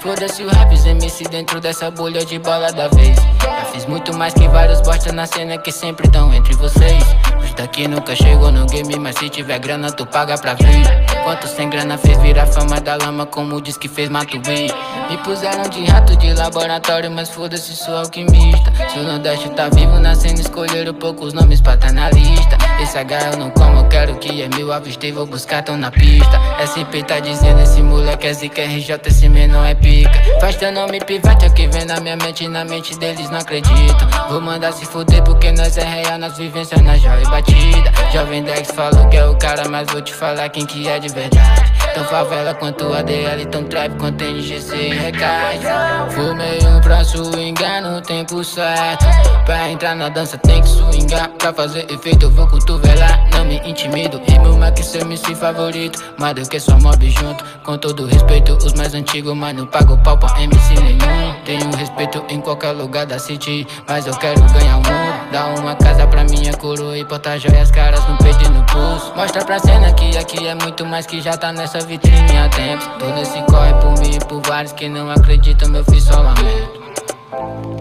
Foda-se 0.00 0.42
o 0.42 0.48
rap, 0.48 0.74
MC 0.74 1.24
dentro 1.28 1.60
dessa 1.60 1.90
bolha 1.90 2.24
de 2.24 2.38
bola 2.38 2.72
da 2.72 2.88
vez. 2.88 3.16
Já 3.40 3.64
fiz 3.66 3.86
muito 3.86 4.16
mais 4.16 4.34
que 4.34 4.48
vários 4.48 4.80
bosta 4.80 5.12
na 5.12 5.26
cena 5.26 5.58
que 5.58 5.70
sempre 5.70 6.06
estão 6.06 6.32
entre 6.34 6.54
vocês. 6.54 7.04
Os 7.52 7.56
daqui 7.56 7.86
nunca 7.86 8.16
chegou 8.16 8.50
no 8.50 8.64
game, 8.64 8.98
mas 8.98 9.14
se 9.16 9.28
tiver 9.28 9.58
grana, 9.58 9.92
tu 9.92 10.06
paga 10.06 10.38
pra 10.38 10.54
vir. 10.54 10.86
Quanto 11.22 11.46
sem 11.46 11.68
grana 11.68 11.98
fez 11.98 12.16
virar 12.22 12.46
fama 12.46 12.80
da 12.80 12.96
lama, 12.96 13.26
como 13.26 13.60
diz 13.60 13.76
que 13.76 13.88
fez 13.88 14.08
Matubi. 14.08 14.72
Me 15.10 15.18
puseram 15.18 15.68
de 15.68 15.84
rato 15.84 16.16
de 16.16 16.32
laboratório, 16.32 17.10
mas 17.10 17.28
foda-se, 17.28 17.76
sou 17.76 17.94
alquimista. 17.94 18.72
Se 18.88 18.98
o 18.98 19.02
Nordeste 19.02 19.50
tá 19.50 19.68
vivo 19.68 20.00
na 20.00 20.14
cena, 20.14 20.40
escolheram 20.40 20.94
poucos 20.94 21.34
nomes 21.34 21.60
pra 21.60 21.76
tá 21.76 21.92
na 21.92 22.08
lista. 22.08 22.56
Esse 22.82 22.98
H 22.98 23.30
eu 23.30 23.38
não 23.38 23.48
como, 23.50 23.88
quero 23.88 24.16
que 24.16 24.42
é 24.42 24.48
meu 24.48 24.72
avistei, 24.72 25.12
vou 25.12 25.24
buscar 25.24 25.62
tão 25.62 25.76
na 25.76 25.88
pista. 25.88 26.40
SP 26.58 27.06
tá 27.06 27.20
dizendo, 27.20 27.60
esse 27.60 27.80
moleque 27.80 28.26
é 28.26 28.32
zica, 28.32 28.60
RJ, 28.60 28.98
esse 29.06 29.28
menor 29.28 29.64
é 29.64 29.74
pica. 29.74 30.10
Faz 30.40 30.56
teu 30.56 30.72
nome 30.72 30.98
pivete, 30.98 31.44
é 31.44 31.48
o 31.48 31.54
que 31.54 31.68
vem 31.68 31.84
na 31.84 32.00
minha 32.00 32.16
mente, 32.16 32.48
na 32.48 32.64
mente 32.64 32.98
deles 32.98 33.30
não 33.30 33.38
acreditam. 33.38 34.08
Vou 34.28 34.40
mandar 34.40 34.72
se 34.72 34.84
fuder 34.84 35.22
porque 35.22 35.52
nós 35.52 35.78
é 35.78 35.84
real 35.84 36.18
nas 36.18 36.36
vivências 36.36 36.82
na 36.82 36.96
joia 36.96 37.24
batida. 37.28 37.91
Jovem 38.10 38.42
Dex 38.42 38.70
falou 38.72 39.08
que 39.08 39.16
é 39.16 39.26
o 39.26 39.36
cara, 39.36 39.68
mas 39.68 39.90
vou 39.90 40.00
te 40.00 40.12
falar 40.12 40.48
quem 40.48 40.66
que 40.66 40.88
é 40.88 40.98
de 40.98 41.08
verdade. 41.08 41.72
Tão 41.94 42.04
favela 42.04 42.54
quanto 42.54 42.92
ADL, 42.92 43.46
tão 43.50 43.64
trap 43.64 43.98
quanto 43.98 44.24
NGC 44.24 44.74
e 44.76 44.94
recade. 44.94 45.66
Fumei 46.10 46.58
um 46.66 46.80
pra 46.80 47.04
swingar 47.04 47.82
no 47.82 48.00
tempo 48.00 48.42
certo. 48.42 49.04
Pra 49.44 49.70
entrar 49.70 49.94
na 49.94 50.08
dança 50.08 50.38
tem 50.38 50.62
que 50.62 50.68
swingar. 50.68 51.28
Pra 51.38 51.52
fazer 51.52 51.90
efeito 51.90 52.26
eu 52.26 52.30
vou 52.30 52.46
cotovelar, 52.48 53.28
não 53.32 53.44
me 53.44 53.56
intimido. 53.68 54.20
Rimo 54.26 54.56
mais 54.56 54.74
que 54.74 54.82
seu 54.82 55.02
MC 55.02 55.34
favorito, 55.34 56.02
mais 56.18 56.34
do 56.34 56.48
que 56.48 56.58
só 56.58 56.78
mob 56.78 57.10
junto. 57.10 57.44
Com 57.62 57.76
todo 57.76 58.06
respeito, 58.06 58.54
os 58.54 58.72
mais 58.74 58.94
antigos, 58.94 59.34
mas 59.34 59.54
não 59.54 59.66
pago 59.66 59.96
pau 59.98 60.16
pra 60.16 60.40
MC 60.40 60.74
nenhum. 60.74 61.34
Tenho 61.44 61.70
respeito 61.76 62.24
em 62.28 62.40
qualquer 62.40 62.72
lugar 62.72 63.04
da 63.04 63.18
city, 63.18 63.66
mas 63.86 64.06
eu 64.06 64.14
quero 64.16 64.40
ganhar 64.52 64.76
mundo. 64.76 65.30
Dá 65.30 65.46
uma 65.48 65.74
casa 65.74 66.06
pra 66.06 66.24
minha 66.24 66.52
coroa 66.54 66.96
e 66.96 67.04
botar 67.04 67.36
joias 67.38 67.70
caras 67.70 67.91
no 68.00 68.16
peito 68.18 68.44
e 68.44 68.48
no 68.48 68.64
pulso. 68.66 69.12
Mostra 69.16 69.44
pra 69.44 69.58
cena 69.58 69.92
que 69.92 70.16
aqui 70.16 70.46
é 70.46 70.54
muito 70.54 70.84
mais 70.86 71.06
que 71.06 71.20
já 71.20 71.36
tá 71.36 71.52
nessa 71.52 71.80
vitrine 71.80 72.38
há 72.38 72.48
tempo. 72.48 72.84
Todo 72.98 73.18
esse 73.20 73.40
corre 73.42 73.74
por 73.74 73.98
mim 74.00 74.16
e 74.16 74.24
por 74.26 74.40
vários 74.46 74.72
que 74.72 74.88
não 74.88 75.10
acreditam, 75.10 75.68
meu 75.70 75.84
filho 75.84 76.00
só 76.00 76.20
lamento. 76.20 77.71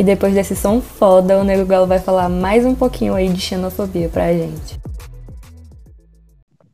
E 0.00 0.02
depois 0.02 0.32
desse 0.32 0.56
som 0.56 0.80
foda, 0.80 1.38
o 1.38 1.44
Nego 1.44 1.66
Galo 1.66 1.86
vai 1.86 1.98
falar 1.98 2.26
mais 2.26 2.64
um 2.64 2.74
pouquinho 2.74 3.12
aí 3.12 3.28
de 3.28 3.38
xenofobia 3.38 4.08
pra 4.08 4.32
gente. 4.32 4.80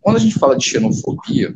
Quando 0.01 0.15
a 0.15 0.21
gente 0.21 0.39
fala 0.39 0.57
de 0.57 0.65
xenofobia, 0.65 1.53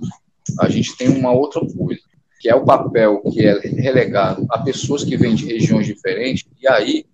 a 0.59 0.69
gente 0.69 0.97
tem 0.97 1.07
uma 1.07 1.31
outra 1.31 1.61
coisa, 1.61 2.01
que 2.41 2.49
é 2.49 2.55
o 2.57 2.65
papel 2.65 3.23
que 3.33 3.47
é 3.47 3.57
relegado 3.61 4.45
a 4.51 4.59
pessoas 4.59 5.05
que 5.05 5.17
vêm 5.17 5.37
de 5.37 5.47
regiões 5.47 5.87
diferentes, 5.87 6.45
e 6.61 6.67
aí 6.67 7.07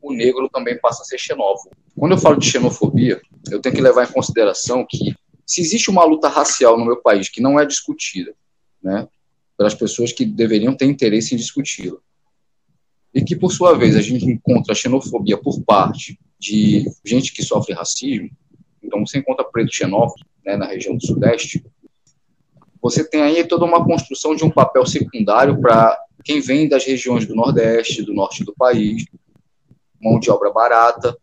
o 0.00 0.12
negro 0.12 0.48
também 0.48 0.78
passa 0.78 1.02
a 1.02 1.04
ser 1.04 1.18
xenófobo. 1.18 1.74
Quando 1.98 2.12
eu 2.12 2.18
falo 2.18 2.36
de 2.36 2.46
xenofobia, 2.46 3.20
eu 3.50 3.60
tenho 3.60 3.74
que 3.74 3.82
levar 3.82 4.04
em 4.08 4.12
consideração 4.12 4.86
que 4.88 5.12
se 5.44 5.60
existe 5.60 5.90
uma 5.90 6.04
luta 6.04 6.28
racial 6.28 6.78
no 6.78 6.84
meu 6.84 7.02
país 7.02 7.28
que 7.28 7.40
não 7.40 7.58
é 7.58 7.66
discutida, 7.66 8.32
né, 8.80 9.08
pelas 9.56 9.74
pessoas 9.74 10.12
que 10.12 10.24
deveriam 10.24 10.72
ter 10.72 10.84
interesse 10.84 11.34
em 11.34 11.36
discuti-la, 11.36 11.98
e 13.14 13.22
que, 13.22 13.36
por 13.36 13.52
sua 13.52 13.76
vez, 13.76 13.96
a 13.96 14.02
gente 14.02 14.24
encontra 14.24 14.74
xenofobia 14.74 15.36
por 15.38 15.62
parte 15.62 16.18
de 16.38 16.84
gente 17.04 17.32
que 17.32 17.42
sofre 17.42 17.74
racismo, 17.74 18.30
então 18.82 19.04
você 19.04 19.18
encontra 19.18 19.44
preto 19.44 19.74
xenófobo 19.74 20.24
né, 20.44 20.56
na 20.56 20.66
região 20.66 20.96
do 20.96 21.04
Sudeste, 21.04 21.64
você 22.80 23.04
tem 23.04 23.22
aí 23.22 23.44
toda 23.44 23.64
uma 23.64 23.84
construção 23.84 24.36
de 24.36 24.44
um 24.44 24.50
papel 24.50 24.86
secundário 24.86 25.60
para 25.60 25.98
quem 26.24 26.40
vem 26.40 26.68
das 26.68 26.84
regiões 26.84 27.26
do 27.26 27.34
Nordeste, 27.34 28.02
do 28.02 28.14
Norte 28.14 28.44
do 28.44 28.54
país, 28.54 29.04
mão 30.00 30.20
de 30.20 30.30
obra 30.30 30.52
barata, 30.52 31.16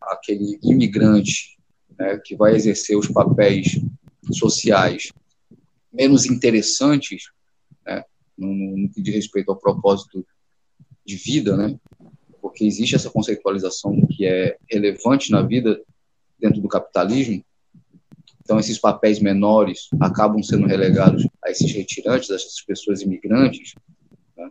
aquele 0.00 0.58
imigrante 0.62 1.56
né, 1.98 2.20
que 2.24 2.36
vai 2.36 2.54
exercer 2.54 2.96
os 2.96 3.08
papéis 3.08 3.80
sociais 4.32 5.12
menos 5.92 6.26
interessantes, 6.26 7.30
né, 7.84 8.04
no, 8.36 8.52
no 8.52 8.90
que 8.90 9.00
diz 9.00 9.14
respeito 9.14 9.50
ao 9.50 9.56
propósito 9.56 10.26
de 11.06 11.16
vida, 11.16 11.56
né, 11.56 11.78
porque 12.42 12.64
existe 12.64 12.94
essa 12.94 13.10
conceitualização 13.10 13.94
que 14.08 14.26
é 14.26 14.56
relevante 14.70 15.30
na 15.30 15.42
vida 15.42 15.80
dentro 16.38 16.60
do 16.60 16.68
capitalismo. 16.68 17.44
Então, 18.42 18.58
esses 18.58 18.78
papéis 18.78 19.18
menores 19.18 19.88
acabam 20.00 20.42
sendo 20.42 20.66
relegados 20.66 21.26
a 21.44 21.50
esses 21.50 21.72
retirantes, 21.72 22.30
a 22.30 22.36
essas 22.36 22.60
pessoas 22.64 23.02
imigrantes. 23.02 23.74
Né? 24.36 24.48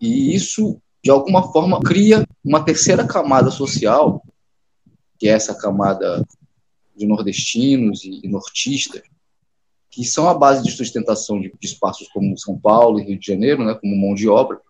E 0.00 0.34
isso, 0.34 0.80
de 1.02 1.10
alguma 1.10 1.52
forma, 1.52 1.80
cria 1.80 2.26
uma 2.44 2.64
terceira 2.64 3.06
camada 3.06 3.50
social 3.50 4.22
que 5.22 5.28
é 5.28 5.30
essa 5.30 5.54
camada 5.54 6.26
de 6.96 7.06
nordestinos 7.06 8.02
e, 8.04 8.26
nortistas, 8.26 9.02
que 9.88 10.04
são 10.04 10.28
a 10.28 10.34
base 10.34 10.64
de 10.64 10.72
sustentação 10.72 11.40
de, 11.40 11.54
espaços 11.62 12.08
como 12.08 12.36
São 12.36 12.58
Paulo 12.58 12.98
e 12.98 13.04
Rio 13.04 13.18
de 13.20 13.24
Janeiro, 13.24 13.64
né, 13.64 13.72
como 13.72 13.96
mão 13.96 14.16
de 14.16 14.28
obra. 14.28 14.60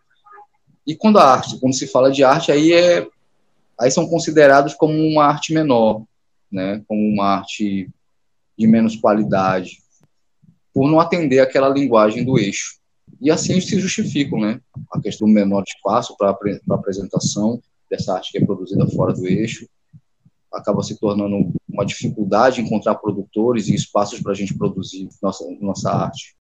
E 0.86 0.94
quando 0.94 1.18
a 1.18 1.24
arte, 1.24 1.58
quando 1.60 1.74
se 1.74 1.86
fala 1.86 2.10
de 2.10 2.24
arte, 2.24 2.50
aí 2.50 2.72
é 2.72 3.06
aí 3.78 3.90
são 3.90 4.06
considerados 4.06 4.74
como 4.74 4.94
uma 4.94 5.24
arte 5.24 5.52
menor, 5.52 6.04
né, 6.50 6.82
como 6.86 7.00
uma 7.00 7.38
arte 7.38 7.90
de 8.56 8.66
menos 8.66 8.96
qualidade, 8.96 9.78
por 10.72 10.88
não 10.88 11.00
atender 11.00 11.40
aquela 11.40 11.68
linguagem 11.68 12.24
do 12.24 12.38
eixo. 12.38 12.78
E 13.20 13.30
assim 13.30 13.60
se 13.60 13.78
justificam, 13.80 14.40
né, 14.40 14.60
a 14.92 15.00
questão 15.00 15.26
do 15.26 15.34
menor 15.34 15.64
espaço 15.66 16.16
para 16.16 16.30
a 16.30 16.74
apresentação 16.74 17.60
dessa 17.90 18.14
arte 18.14 18.32
que 18.32 18.38
é 18.38 18.44
produzida 18.44 18.86
fora 18.86 19.12
do 19.12 19.26
eixo, 19.26 19.66
acaba 20.52 20.82
se 20.82 20.98
tornando 20.98 21.52
uma 21.68 21.84
dificuldade 21.84 22.60
encontrar 22.60 22.96
produtores 22.96 23.68
e 23.68 23.74
espaços 23.74 24.20
para 24.20 24.32
a 24.32 24.34
gente 24.34 24.56
produzir 24.56 25.08
nossa, 25.22 25.44
nossa 25.60 25.90
arte. 25.90 26.36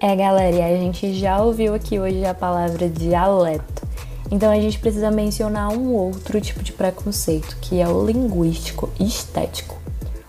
É, 0.00 0.16
galera, 0.16 0.64
a 0.64 0.76
gente 0.76 1.12
já 1.14 1.42
ouviu 1.42 1.74
aqui 1.74 1.98
hoje 1.98 2.24
a 2.24 2.34
palavra 2.34 2.88
dialeto. 2.88 3.86
Então 4.30 4.50
a 4.50 4.60
gente 4.60 4.78
precisa 4.78 5.10
mencionar 5.10 5.68
um 5.72 5.92
outro 5.92 6.40
tipo 6.40 6.62
de 6.62 6.72
preconceito, 6.72 7.56
que 7.60 7.80
é 7.80 7.88
o 7.88 8.06
linguístico 8.06 8.88
estético. 8.98 9.78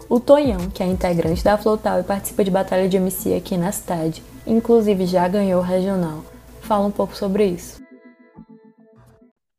O 0.09 0.19
Tonhão, 0.19 0.69
que 0.69 0.83
é 0.83 0.85
integrante 0.85 1.43
da 1.43 1.57
Flotal 1.57 1.99
e 1.99 2.03
participa 2.03 2.43
de 2.43 2.51
batalha 2.51 2.89
de 2.89 2.97
MC 2.97 3.35
aqui 3.35 3.57
na 3.57 3.71
cidade, 3.71 4.21
inclusive 4.45 5.05
já 5.05 5.27
ganhou 5.27 5.61
o 5.61 5.65
regional, 5.65 6.25
fala 6.61 6.85
um 6.85 6.91
pouco 6.91 7.15
sobre 7.15 7.45
isso 7.45 7.81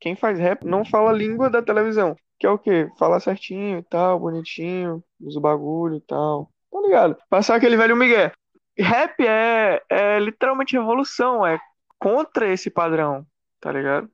quem 0.03 0.16
faz 0.16 0.37
rap 0.37 0.66
não 0.66 0.85
fala 0.85 1.11
a 1.11 1.14
língua 1.14 1.48
da 1.48 1.62
televisão. 1.62 2.16
Que 2.38 2.46
é 2.46 2.51
o 2.51 2.59
quê? 2.59 2.90
Falar 2.98 3.20
certinho 3.20 3.79
e 3.79 3.83
tal, 3.85 4.18
bonitinho, 4.18 5.01
usa 5.20 5.38
o 5.38 5.42
bagulho 5.42 5.94
e 5.94 6.01
tal. 6.01 6.51
Tá 6.72 6.81
ligado? 6.81 7.16
Passar 7.31 7.55
aquele 7.55 7.77
velho 7.77 7.96
Miguel. 7.96 8.33
Rap 8.79 9.21
é, 9.21 9.83
é 9.89 10.19
literalmente 10.19 10.77
revolução, 10.77 11.47
é 11.47 11.61
contra 11.99 12.53
esse 12.53 12.71
padrão, 12.71 13.27
tá 13.61 13.71
ligado? 13.71 14.11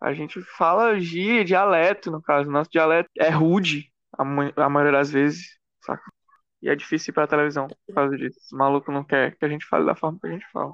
A 0.00 0.12
gente 0.12 0.40
fala 0.56 0.98
gíria, 0.98 1.44
dialeto, 1.44 2.10
no 2.10 2.22
caso. 2.22 2.50
Nosso 2.50 2.70
dialeto 2.70 3.08
é 3.18 3.28
rude, 3.28 3.90
a, 4.18 4.22
a 4.22 4.68
maioria 4.68 4.98
das 4.98 5.10
vezes, 5.10 5.58
saca? 5.84 6.02
E 6.62 6.68
é 6.68 6.76
difícil 6.76 7.10
ir 7.10 7.14
pra 7.14 7.26
televisão 7.26 7.68
por 7.68 7.94
causa 7.94 8.16
disso. 8.16 8.38
O 8.52 8.56
maluco 8.56 8.92
não 8.92 9.04
quer 9.04 9.36
que 9.36 9.44
a 9.44 9.48
gente 9.48 9.66
fale 9.66 9.86
da 9.86 9.94
forma 9.94 10.18
que 10.20 10.26
a 10.26 10.32
gente 10.32 10.46
fala. 10.52 10.72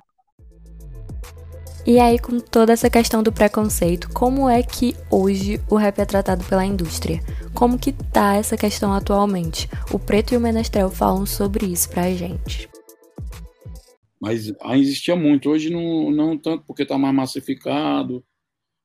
E 1.86 2.00
aí, 2.00 2.18
com 2.18 2.40
toda 2.40 2.72
essa 2.72 2.90
questão 2.90 3.22
do 3.22 3.32
preconceito, 3.32 4.08
como 4.12 4.48
é 4.48 4.60
que 4.60 4.96
hoje 5.08 5.60
o 5.70 5.76
rap 5.76 6.00
é 6.00 6.04
tratado 6.04 6.44
pela 6.44 6.64
indústria? 6.64 7.20
Como 7.54 7.78
que 7.78 7.92
tá 7.92 8.34
essa 8.34 8.56
questão 8.56 8.92
atualmente? 8.92 9.68
O 9.92 9.98
Preto 9.98 10.34
e 10.34 10.36
o 10.36 10.40
Menestrel 10.40 10.90
falam 10.90 11.24
sobre 11.24 11.66
isso 11.66 11.88
pra 11.88 12.10
gente. 12.10 12.68
Mas 14.26 14.52
ainda 14.60 14.82
existia 14.82 15.14
muito, 15.14 15.48
hoje 15.48 15.70
não, 15.70 16.10
não 16.10 16.36
tanto 16.36 16.64
porque 16.66 16.82
está 16.82 16.98
mais 16.98 17.14
massificado, 17.14 18.24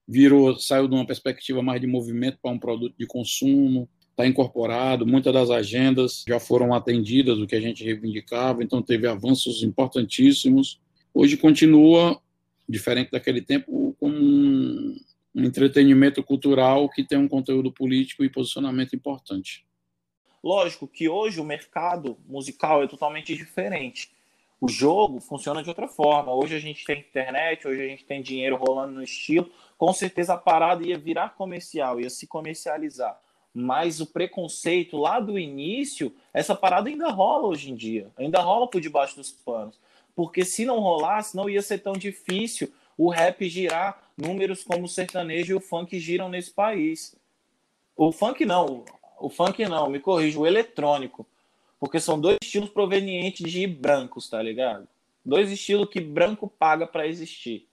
virou, 0.08 0.56
saiu 0.60 0.88
de 0.88 0.94
uma 0.94 1.04
perspectiva 1.04 1.64
mais 1.64 1.82
de 1.82 1.88
movimento 1.88 2.38
para 2.40 2.52
um 2.52 2.60
produto 2.60 2.94
de 2.96 3.08
consumo, 3.08 3.90
está 4.12 4.28
incorporado, 4.28 5.04
muitas 5.04 5.34
das 5.34 5.50
agendas 5.50 6.24
já 6.28 6.40
foram 6.40 6.76
atendidas, 6.76 7.40
o 7.40 7.48
que 7.48 7.56
a 7.56 7.60
gente 7.60 7.84
reivindicava, 7.84 8.64
então 8.64 8.84
teve 8.84 9.08
avanços 9.08 9.64
importantíssimos. 9.64 10.80
Hoje 11.12 11.36
continua 11.36 12.22
diferente 12.70 13.10
daquele 13.10 13.42
tempo, 13.42 13.96
como 14.00 14.16
um, 14.16 14.96
um 15.34 15.44
entretenimento 15.44 16.22
cultural 16.22 16.88
que 16.88 17.04
tem 17.04 17.18
um 17.18 17.28
conteúdo 17.28 17.72
político 17.72 18.24
e 18.24 18.30
posicionamento 18.30 18.96
importante. 18.96 19.66
Lógico 20.44 20.88
que 20.88 21.10
hoje 21.10 21.40
o 21.40 21.44
mercado 21.44 22.16
musical 22.28 22.84
é 22.84 22.88
totalmente 22.88 23.36
diferente. 23.36 24.21
O 24.62 24.70
jogo 24.70 25.20
funciona 25.20 25.64
de 25.64 25.70
outra 25.70 25.88
forma. 25.88 26.34
Hoje 26.34 26.56
a 26.56 26.60
gente 26.60 26.86
tem 26.86 27.00
internet, 27.00 27.68
hoje 27.68 27.82
a 27.82 27.88
gente 27.88 28.06
tem 28.06 28.22
dinheiro 28.22 28.56
rolando 28.56 28.94
no 28.94 29.04
estilo. 29.04 29.52
Com 29.78 29.92
certeza 29.92 30.36
a 30.36 30.38
parada 30.38 30.86
ia 30.86 30.98
virar 30.98 31.36
comercial, 31.36 32.00
ia 32.00 32.10
se 32.10 32.28
comercializar. 32.28 33.20
Mas 33.54 34.00
o 34.00 34.06
preconceito 34.06 34.96
lá 34.96 35.20
do 35.20 35.38
início, 35.38 36.16
essa 36.32 36.56
parada 36.56 36.88
ainda 36.88 37.10
rola 37.10 37.48
hoje 37.48 37.72
em 37.72 37.76
dia. 37.76 38.10
Ainda 38.18 38.40
rola 38.40 38.68
por 38.70 38.80
debaixo 38.80 39.16
dos 39.16 39.32
panos 39.32 39.78
porque 40.16 40.44
se 40.46 40.66
não 40.66 40.80
rolasse, 40.80 41.36
não 41.36 41.50
ia 41.50 41.62
ser 41.62 41.80
tão 41.80 41.94
difícil 41.94 42.72
o 42.98 43.10
rap 43.10 43.48
girar 43.50 44.02
números 44.18 44.64
como 44.64 44.86
o 44.86 44.90
sertanejo 44.90 45.54
e 45.54 45.56
o 45.56 45.60
funk 45.60 46.00
giram 46.00 46.30
nesse 46.30 46.52
país. 46.52 47.16
O 47.96 48.12
funk 48.12 48.46
não, 48.46 48.86
o 49.20 49.30
funk 49.30 49.66
não, 49.66 49.90
me 49.90 50.00
corrijo, 50.00 50.42
o 50.42 50.48
eletrônico. 50.48 51.26
Porque 51.82 52.00
são 52.00 52.22
dois 52.22 52.38
estilos 52.40 52.70
provenientes 52.70 53.52
de 53.52 53.66
brancos, 53.66 54.30
tá 54.30 54.40
ligado? 54.40 54.88
Dois 55.26 55.52
estilos 55.52 55.90
que 55.90 56.00
branco 56.00 56.48
paga 56.48 56.86
para 56.86 57.08
existir. 57.08 57.66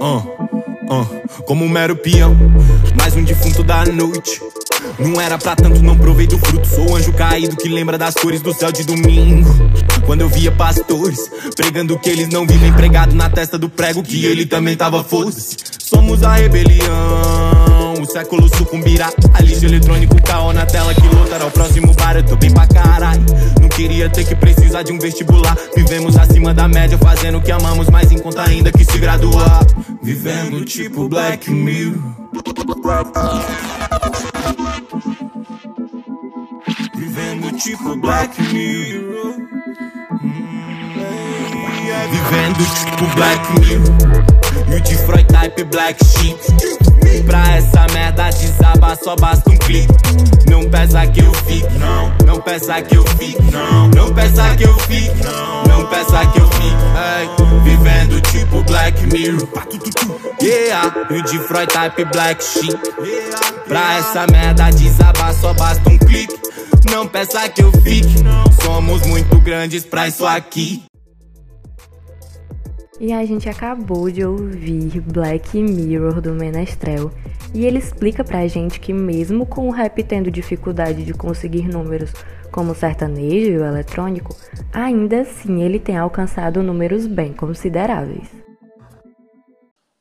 Uh, 0.00 0.16
uh, 0.88 1.44
como 1.44 1.62
um 1.62 1.68
mero 1.68 1.94
peão, 1.94 2.34
mais 2.96 3.14
um 3.14 3.22
defunto 3.22 3.62
da 3.62 3.84
noite. 3.84 4.40
Não 4.98 5.20
era 5.20 5.36
pra 5.36 5.54
tanto, 5.54 5.82
não 5.82 5.98
provei 5.98 6.26
do 6.26 6.38
fruto. 6.38 6.66
Sou 6.66 6.96
anjo 6.96 7.12
caído 7.12 7.54
que 7.54 7.68
lembra 7.68 7.98
das 7.98 8.14
cores 8.14 8.40
do 8.40 8.54
céu 8.54 8.72
de 8.72 8.82
domingo. 8.84 9.73
Quando 10.06 10.20
eu 10.20 10.28
via 10.28 10.52
pastores 10.52 11.30
pregando 11.56 11.98
que 11.98 12.10
eles 12.10 12.28
não 12.28 12.46
vivem 12.46 12.72
pregado 12.72 13.14
na 13.14 13.30
testa 13.30 13.58
do 13.58 13.68
prego, 13.68 14.02
que 14.02 14.24
ele 14.26 14.46
também 14.46 14.76
tava 14.76 15.02
foda-se. 15.02 15.56
Somos 15.78 16.22
a 16.22 16.34
rebelião, 16.34 17.94
o 18.00 18.06
século 18.06 18.48
sucumbirá. 18.54 19.12
A 19.32 19.40
lixo 19.40 19.64
eletrônico, 19.64 20.20
caô 20.22 20.52
na 20.52 20.66
tela 20.66 20.94
que 20.94 21.06
lotará 21.08 21.46
o 21.46 21.50
próximo 21.50 21.92
bar. 21.94 22.16
Eu 22.16 22.24
tô 22.24 22.36
bem 22.36 22.50
pra 22.50 22.66
caralho. 22.66 23.24
Não 23.60 23.68
queria 23.68 24.08
ter 24.10 24.24
que 24.24 24.34
precisar 24.34 24.82
de 24.82 24.92
um 24.92 24.98
vestibular. 24.98 25.56
Vivemos 25.74 26.16
acima 26.16 26.52
da 26.52 26.68
média, 26.68 26.98
fazendo 26.98 27.38
o 27.38 27.42
que 27.42 27.52
amamos, 27.52 27.88
mas 27.88 28.10
em 28.12 28.18
conta 28.18 28.42
ainda 28.42 28.70
que 28.72 28.84
se 28.84 28.98
graduar. 28.98 29.64
Vivendo 30.02 30.64
tipo 30.64 31.08
Black 31.08 31.50
Mirror. 31.50 31.98
Vivendo 36.96 37.52
tipo 37.58 37.96
Black 37.96 38.42
Mirror. 38.42 39.53
Vivendo 42.10 42.64
tipo 42.74 43.14
Black 43.14 43.60
Mirror. 43.60 44.24
E 44.70 44.74
o 44.74 44.80
de 44.80 44.96
Freud 44.96 45.24
type 45.24 45.64
Black 45.64 46.04
Sheep. 46.04 46.38
Pra 47.26 47.56
essa 47.56 47.86
merda 47.92 48.30
desabar 48.30 48.96
só 48.96 49.16
basta 49.16 49.50
um 49.50 49.56
clique. 49.56 49.92
Não 50.50 50.68
peça 50.68 51.06
que 51.06 51.20
eu 51.20 51.32
fique, 51.32 51.78
não. 51.78 52.12
Não 52.26 52.40
peça 52.40 52.82
que 52.82 52.96
eu 52.96 53.04
fique, 53.18 53.42
não. 53.50 53.88
Não 53.88 54.12
peça 54.12 54.50
que 54.56 54.64
eu 54.64 54.74
fique, 54.78 55.22
não. 55.22 55.64
Não 55.64 55.86
peça 55.86 56.26
que 56.26 56.40
eu 56.40 56.48
fique. 56.48 56.64
Ei, 56.96 57.60
vivendo 57.62 58.20
tipo 58.20 58.62
Black 58.64 59.06
Mirror. 59.06 59.48
Yeah, 60.42 60.92
e 61.10 61.14
o 61.14 61.22
de 61.22 61.38
Freud 61.38 61.72
type 61.72 62.04
Black 62.06 62.42
Sheep. 62.44 62.78
Pra 63.68 63.94
essa 63.98 64.26
merda 64.30 64.70
desabar 64.70 65.32
só 65.34 65.54
basta 65.54 65.88
um 65.88 65.98
clique. 65.98 66.34
Não 66.90 67.06
peça 67.06 67.48
que 67.48 67.62
eu 67.62 67.72
fique. 67.82 68.14
Somos 68.62 69.02
muito 69.06 69.38
grandes 69.40 69.84
pra 69.84 70.06
isso 70.08 70.26
aqui. 70.26 70.84
E 73.00 73.12
a 73.12 73.24
gente 73.24 73.48
acabou 73.48 74.08
de 74.08 74.24
ouvir 74.24 75.00
Black 75.00 75.58
Mirror 75.58 76.20
do 76.20 76.32
Menestrel. 76.32 77.10
E 77.52 77.66
ele 77.66 77.78
explica 77.78 78.22
pra 78.22 78.46
gente 78.46 78.78
que 78.78 78.92
mesmo 78.92 79.44
com 79.44 79.68
o 79.68 79.72
rap 79.72 80.00
tendo 80.04 80.30
dificuldade 80.30 81.04
de 81.04 81.12
conseguir 81.12 81.68
números 81.68 82.12
como 82.52 82.70
o 82.70 82.74
sertanejo 82.74 83.50
e 83.50 83.58
o 83.58 83.64
eletrônico, 83.64 84.36
ainda 84.72 85.22
assim 85.22 85.60
ele 85.60 85.80
tem 85.80 85.96
alcançado 85.96 86.62
números 86.62 87.04
bem 87.04 87.32
consideráveis. 87.32 88.28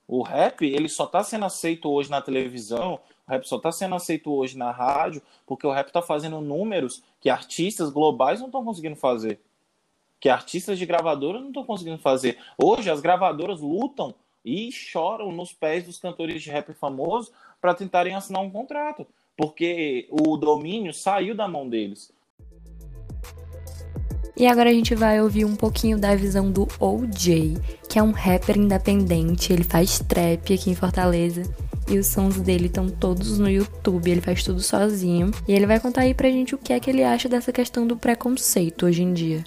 O 0.07 0.21
rap, 0.21 0.63
ele 0.63 0.87
só 0.87 1.05
está 1.05 1.23
sendo 1.23 1.45
aceito 1.45 1.89
hoje 1.89 2.11
na 2.11 2.21
televisão, 2.21 2.99
o 3.27 3.31
rap 3.31 3.47
só 3.47 3.57
está 3.57 3.71
sendo 3.71 3.95
aceito 3.95 4.31
hoje 4.31 4.55
na 4.55 4.69
rádio, 4.69 5.23
porque 5.47 5.65
o 5.65 5.71
rap 5.71 5.87
está 5.87 6.03
fazendo 6.03 6.39
números 6.41 7.01
que 7.19 7.29
artistas 7.29 7.89
globais 7.89 8.39
não 8.39 8.47
estão 8.47 8.63
conseguindo 8.63 8.95
fazer. 8.95 9.39
Que 10.23 10.29
artistas 10.29 10.79
de 10.79 10.85
gravadora 10.85 11.37
não 11.37 11.49
estão 11.49 11.65
conseguindo 11.65 11.97
fazer. 11.97 12.37
Hoje, 12.57 12.89
as 12.89 13.01
gravadoras 13.01 13.59
lutam 13.59 14.15
e 14.45 14.71
choram 14.71 15.33
nos 15.33 15.51
pés 15.51 15.83
dos 15.83 15.99
cantores 15.99 16.41
de 16.41 16.49
rap 16.49 16.71
famosos 16.71 17.29
para 17.59 17.73
tentarem 17.73 18.15
assinar 18.15 18.41
um 18.41 18.49
contrato, 18.49 19.05
porque 19.35 20.07
o 20.09 20.37
domínio 20.37 20.93
saiu 20.93 21.35
da 21.35 21.45
mão 21.45 21.67
deles. 21.67 22.09
E 24.37 24.47
agora 24.47 24.69
a 24.69 24.73
gente 24.73 24.95
vai 24.95 25.21
ouvir 25.21 25.43
um 25.43 25.57
pouquinho 25.57 25.99
da 25.99 26.15
visão 26.15 26.49
do 26.49 26.69
OJ, 26.79 27.57
que 27.89 27.99
é 27.99 28.01
um 28.01 28.11
rapper 28.11 28.57
independente, 28.57 29.51
ele 29.51 29.65
faz 29.65 29.99
trap 29.99 30.53
aqui 30.53 30.69
em 30.69 30.75
Fortaleza. 30.75 31.43
E 31.85 31.99
os 31.99 32.07
sons 32.07 32.39
dele 32.39 32.67
estão 32.67 32.89
todos 32.89 33.37
no 33.39 33.49
YouTube, 33.49 34.09
ele 34.09 34.21
faz 34.21 34.41
tudo 34.41 34.61
sozinho. 34.61 35.31
E 35.45 35.51
ele 35.51 35.67
vai 35.67 35.81
contar 35.81 36.03
aí 36.03 36.13
pra 36.13 36.31
gente 36.31 36.55
o 36.55 36.57
que 36.57 36.71
é 36.71 36.79
que 36.79 36.89
ele 36.89 37.03
acha 37.03 37.27
dessa 37.27 37.51
questão 37.51 37.85
do 37.85 37.97
preconceito 37.97 38.85
hoje 38.85 39.03
em 39.03 39.11
dia. 39.11 39.43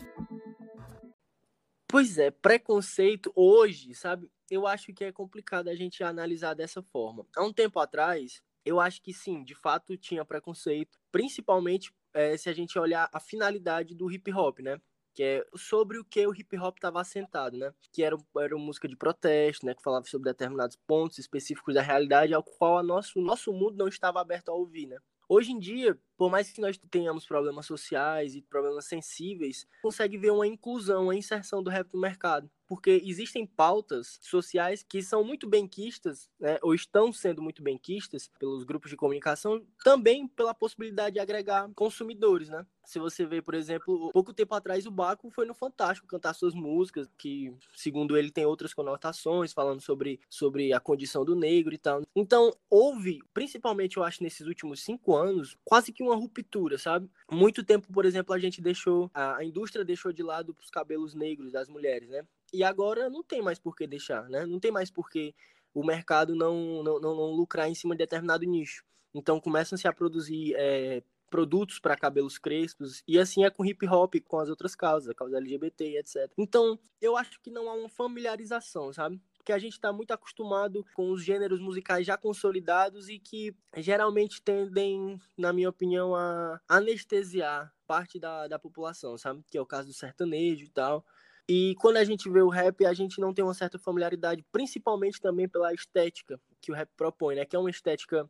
Pois 1.96 2.18
é, 2.18 2.30
preconceito 2.30 3.32
hoje, 3.34 3.94
sabe? 3.94 4.30
Eu 4.50 4.66
acho 4.66 4.92
que 4.92 5.02
é 5.02 5.10
complicado 5.10 5.68
a 5.68 5.74
gente 5.74 6.04
analisar 6.04 6.52
dessa 6.52 6.82
forma. 6.82 7.26
Há 7.34 7.42
um 7.42 7.54
tempo 7.54 7.80
atrás, 7.80 8.42
eu 8.66 8.78
acho 8.78 9.00
que 9.00 9.14
sim, 9.14 9.42
de 9.42 9.54
fato 9.54 9.96
tinha 9.96 10.22
preconceito, 10.22 10.98
principalmente 11.10 11.90
é, 12.12 12.36
se 12.36 12.50
a 12.50 12.52
gente 12.52 12.78
olhar 12.78 13.08
a 13.10 13.18
finalidade 13.18 13.94
do 13.94 14.12
hip 14.12 14.30
hop, 14.30 14.58
né? 14.58 14.78
Que 15.14 15.22
é 15.22 15.46
sobre 15.56 15.98
o 15.98 16.04
que 16.04 16.26
o 16.26 16.34
hip 16.34 16.54
hop 16.58 16.76
estava 16.76 17.00
assentado, 17.00 17.56
né? 17.56 17.72
Que 17.90 18.02
era, 18.02 18.14
era 18.40 18.54
uma 18.54 18.66
música 18.66 18.86
de 18.86 18.94
protesto, 18.94 19.64
né? 19.64 19.74
Que 19.74 19.82
falava 19.82 20.04
sobre 20.04 20.30
determinados 20.30 20.76
pontos 20.86 21.16
específicos 21.16 21.72
da 21.72 21.80
realidade 21.80 22.34
ao 22.34 22.42
qual 22.42 22.80
o 22.80 22.82
nosso, 22.82 23.22
nosso 23.22 23.54
mundo 23.54 23.78
não 23.78 23.88
estava 23.88 24.20
aberto 24.20 24.50
a 24.50 24.54
ouvir, 24.54 24.86
né? 24.86 24.98
Hoje 25.28 25.50
em 25.50 25.58
dia, 25.58 25.98
por 26.16 26.30
mais 26.30 26.50
que 26.52 26.60
nós 26.60 26.78
tenhamos 26.90 27.26
problemas 27.26 27.66
sociais 27.66 28.36
e 28.36 28.42
problemas 28.42 28.86
sensíveis, 28.86 29.66
consegue 29.82 30.16
ver 30.16 30.30
uma 30.30 30.46
inclusão, 30.46 31.04
uma 31.04 31.16
inserção 31.16 31.62
do 31.62 31.70
rap 31.70 31.92
no 31.92 32.00
mercado 32.00 32.48
porque 32.66 33.02
existem 33.04 33.46
pautas 33.46 34.18
sociais 34.22 34.82
que 34.82 35.02
são 35.02 35.24
muito 35.24 35.48
benquistas, 35.48 36.28
né, 36.38 36.58
ou 36.62 36.74
estão 36.74 37.12
sendo 37.12 37.42
muito 37.42 37.62
benquistas 37.62 38.30
pelos 38.38 38.64
grupos 38.64 38.90
de 38.90 38.96
comunicação, 38.96 39.64
também 39.84 40.26
pela 40.28 40.54
possibilidade 40.54 41.14
de 41.14 41.20
agregar 41.20 41.70
consumidores, 41.74 42.48
né? 42.48 42.66
Se 42.86 43.00
você 43.00 43.26
vê, 43.26 43.42
por 43.42 43.54
exemplo, 43.54 44.10
pouco 44.12 44.32
tempo 44.32 44.54
atrás 44.54 44.86
o 44.86 44.92
Baco 44.92 45.28
foi 45.30 45.44
no 45.44 45.54
Fantástico 45.54 46.06
cantar 46.06 46.34
suas 46.34 46.54
músicas, 46.54 47.08
que 47.18 47.52
segundo 47.74 48.16
ele 48.16 48.30
tem 48.30 48.46
outras 48.46 48.72
conotações, 48.72 49.52
falando 49.52 49.80
sobre, 49.80 50.20
sobre 50.30 50.72
a 50.72 50.78
condição 50.78 51.24
do 51.24 51.34
negro 51.34 51.74
e 51.74 51.78
tal. 51.78 52.02
Então, 52.14 52.52
houve, 52.70 53.18
principalmente 53.34 53.96
eu 53.96 54.04
acho 54.04 54.22
nesses 54.22 54.46
últimos 54.46 54.84
cinco 54.84 55.16
anos, 55.16 55.56
quase 55.64 55.92
que 55.92 56.02
uma 56.02 56.14
ruptura, 56.14 56.78
sabe? 56.78 57.10
Muito 57.28 57.64
tempo, 57.64 57.92
por 57.92 58.04
exemplo, 58.04 58.32
a 58.32 58.38
gente 58.38 58.62
deixou, 58.62 59.10
a, 59.12 59.38
a 59.38 59.44
indústria 59.44 59.84
deixou 59.84 60.12
de 60.12 60.22
lado 60.22 60.56
os 60.60 60.70
cabelos 60.70 61.12
negros 61.12 61.50
das 61.50 61.68
mulheres, 61.68 62.08
né? 62.08 62.24
E 62.56 62.64
agora 62.64 63.10
não 63.10 63.22
tem 63.22 63.42
mais 63.42 63.58
por 63.58 63.76
que 63.76 63.86
deixar, 63.86 64.28
né? 64.30 64.46
Não 64.46 64.58
tem 64.58 64.72
mais 64.72 64.90
por 64.90 65.10
que 65.10 65.34
o 65.74 65.84
mercado 65.84 66.34
não, 66.34 66.82
não, 66.82 66.98
não, 66.98 67.14
não 67.14 67.30
lucrar 67.32 67.68
em 67.68 67.74
cima 67.74 67.94
de 67.94 67.98
determinado 67.98 68.46
nicho. 68.46 68.82
Então 69.14 69.38
começam-se 69.38 69.86
a 69.86 69.92
produzir 69.92 70.54
é, 70.56 71.02
produtos 71.28 71.78
para 71.78 71.96
cabelos 71.96 72.38
crespos, 72.38 73.02
e 73.06 73.18
assim 73.18 73.44
é 73.44 73.50
com 73.50 73.64
hip 73.64 73.86
hop, 73.86 74.14
com 74.26 74.38
as 74.38 74.48
outras 74.48 74.74
causas, 74.74 75.10
a 75.10 75.14
causa 75.14 75.36
LGBT, 75.36 75.98
etc. 75.98 76.32
Então, 76.38 76.78
eu 77.00 77.16
acho 77.16 77.40
que 77.42 77.50
não 77.50 77.68
há 77.68 77.74
uma 77.74 77.88
familiarização, 77.88 78.92
sabe? 78.92 79.20
Porque 79.36 79.52
a 79.52 79.58
gente 79.58 79.74
está 79.74 79.92
muito 79.92 80.12
acostumado 80.12 80.84
com 80.94 81.10
os 81.10 81.22
gêneros 81.22 81.60
musicais 81.60 82.06
já 82.06 82.16
consolidados 82.16 83.08
e 83.08 83.18
que 83.18 83.54
geralmente 83.76 84.40
tendem, 84.42 85.20
na 85.36 85.52
minha 85.52 85.68
opinião, 85.68 86.14
a 86.16 86.60
anestesiar 86.68 87.72
parte 87.86 88.18
da, 88.18 88.48
da 88.48 88.58
população, 88.58 89.16
sabe? 89.16 89.44
Que 89.50 89.58
é 89.58 89.60
o 89.60 89.66
caso 89.66 89.88
do 89.88 89.94
sertanejo 89.94 90.64
e 90.64 90.70
tal. 90.70 91.04
E 91.48 91.74
quando 91.76 91.98
a 91.98 92.04
gente 92.04 92.28
vê 92.28 92.40
o 92.40 92.48
rap, 92.48 92.84
a 92.84 92.92
gente 92.92 93.20
não 93.20 93.32
tem 93.32 93.44
uma 93.44 93.54
certa 93.54 93.78
familiaridade, 93.78 94.44
principalmente 94.50 95.20
também 95.20 95.48
pela 95.48 95.72
estética 95.72 96.40
que 96.60 96.72
o 96.72 96.74
rap 96.74 96.90
propõe, 96.96 97.36
né? 97.36 97.44
Que 97.44 97.54
é 97.54 97.58
uma 97.58 97.70
estética 97.70 98.28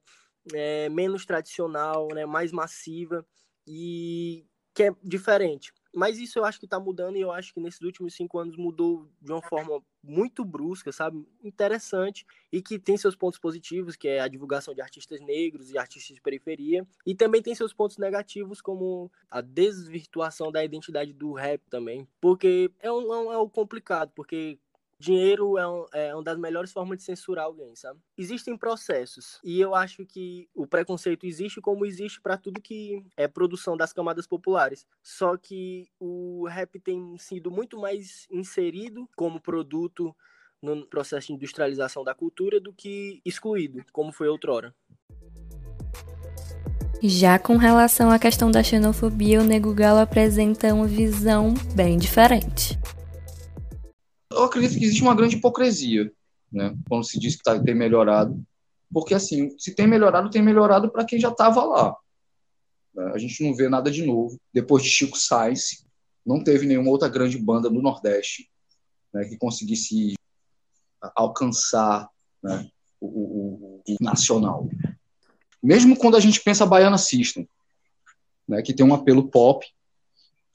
é, 0.52 0.88
menos 0.90 1.24
tradicional, 1.24 2.09
né? 2.14 2.26
Mais 2.26 2.52
massiva 2.52 3.26
e 3.66 4.46
que 4.74 4.85
é 4.85 4.90
diferente. 5.02 5.72
Mas 5.96 6.18
isso 6.18 6.38
eu 6.38 6.44
acho 6.44 6.59
que 6.59 6.66
está 6.66 6.78
mudando 6.78 7.16
e 7.16 7.22
eu 7.22 7.32
acho 7.32 7.54
que 7.54 7.59
nesses 7.59 7.80
últimos 7.80 8.14
cinco 8.14 8.38
anos 8.38 8.54
mudou 8.54 9.09
de 9.18 9.32
uma 9.32 9.40
forma 9.40 9.82
muito 10.04 10.44
brusca, 10.44 10.92
sabe? 10.92 11.26
Interessante 11.42 12.26
e 12.52 12.61
que 12.61 12.78
tem 12.78 12.98
seus 12.98 13.16
pontos 13.16 13.38
positivos, 13.38 13.96
que 13.96 14.06
é 14.06 14.20
a 14.20 14.28
divulgação 14.28 14.74
de 14.74 14.82
artistas 14.82 15.22
negros 15.22 15.70
e 15.70 15.78
artistas 15.78 16.14
de 16.14 16.20
periferia. 16.20 16.87
E 17.06 17.14
também 17.14 17.40
tem 17.40 17.54
seus 17.54 17.72
pontos 17.72 17.96
negativos, 17.96 18.61
como 18.61 19.11
a 19.30 19.40
desvirtuação 19.40 20.52
da 20.52 20.62
identidade 20.62 21.14
do 21.14 21.32
rap 21.32 21.62
também. 21.70 22.06
Porque 22.20 22.70
é 22.78 22.92
um, 22.92 23.14
é 23.14 23.18
um, 23.18 23.46
é 23.46 23.48
complicado, 23.48 24.12
porque 24.14 24.59
Dinheiro 24.98 25.59
é, 25.59 25.68
um, 25.68 25.87
é, 25.92 26.14
uma 26.14 26.24
das 26.24 26.38
melhores 26.38 26.72
formas 26.72 26.98
de 26.98 27.04
censurar 27.04 27.44
alguém, 27.44 27.76
sabe? 27.76 28.00
Existem 28.16 28.56
processos 28.56 29.38
e 29.44 29.61
eu 29.61 29.74
acho 29.74 30.06
que 30.06 30.48
o 30.54 30.66
preconceito 30.66 31.26
existe 31.26 31.61
como 31.61 31.85
existe 31.85 32.18
para 32.20 32.38
tudo 32.38 32.62
que 32.62 33.04
é 33.14 33.28
produção 33.28 33.76
das 33.76 33.92
camadas 33.92 34.26
populares. 34.26 34.87
Só 35.02 35.37
que 35.37 35.87
o 36.00 36.46
rap 36.48 36.80
tem 36.80 37.16
sido 37.18 37.50
muito 37.50 37.78
mais 37.78 38.26
inserido 38.30 39.06
como 39.14 39.38
produto 39.38 40.16
no 40.62 40.87
processo 40.87 41.26
de 41.26 41.35
industrialização 41.35 42.02
da 42.02 42.14
cultura 42.14 42.59
do 42.59 42.72
que 42.72 43.20
excluído, 43.22 43.85
como 43.92 44.11
foi 44.11 44.28
outrora. 44.28 44.74
Já 47.02 47.38
com 47.38 47.59
relação 47.59 48.11
à 48.11 48.18
questão 48.18 48.50
da 48.50 48.62
xenofobia, 48.62 49.42
o 49.42 49.44
Nego 49.44 49.74
Galo 49.74 50.00
apresenta 50.00 50.72
uma 50.72 50.87
visão 50.87 51.52
bem 51.74 51.98
diferente 51.98 52.78
eu 54.30 54.44
acredito 54.44 54.78
que 54.78 54.84
existe 54.84 55.02
uma 55.02 55.14
grande 55.14 55.36
hipocrisia, 55.36 56.12
né? 56.52 56.76
Quando 56.88 57.04
se 57.04 57.18
diz 57.18 57.36
que 57.36 57.42
tá, 57.42 57.58
tem 57.58 57.74
melhorado, 57.74 58.42
porque 58.92 59.14
assim, 59.14 59.56
se 59.58 59.74
tem 59.74 59.86
melhorado, 59.86 60.30
tem 60.30 60.42
melhorado 60.42 60.90
para 60.90 61.04
quem 61.04 61.18
já 61.18 61.30
estava 61.30 61.64
lá. 61.64 61.96
Né? 62.94 63.12
A 63.14 63.18
gente 63.18 63.42
não 63.44 63.54
vê 63.54 63.68
nada 63.68 63.90
de 63.90 64.04
novo. 64.04 64.40
Depois 64.52 64.82
de 64.82 64.88
Chico 64.88 65.18
Sainz, 65.18 65.84
não 66.24 66.42
teve 66.42 66.66
nenhuma 66.66 66.90
outra 66.90 67.08
grande 67.08 67.38
banda 67.38 67.70
no 67.70 67.82
Nordeste 67.82 68.50
né, 69.12 69.24
que 69.24 69.36
conseguisse 69.36 70.14
alcançar 71.14 72.08
né, 72.42 72.68
o, 73.00 73.06
o, 73.06 73.82
o, 73.86 73.96
nacional. 74.00 74.68
Mesmo 75.62 75.96
quando 75.96 76.16
a 76.16 76.20
gente 76.20 76.40
pensa 76.40 76.66
Baiana 76.66 76.98
System, 76.98 77.48
né, 78.46 78.62
que 78.62 78.74
tem 78.74 78.84
um 78.84 78.94
apelo 78.94 79.28
pop, 79.28 79.66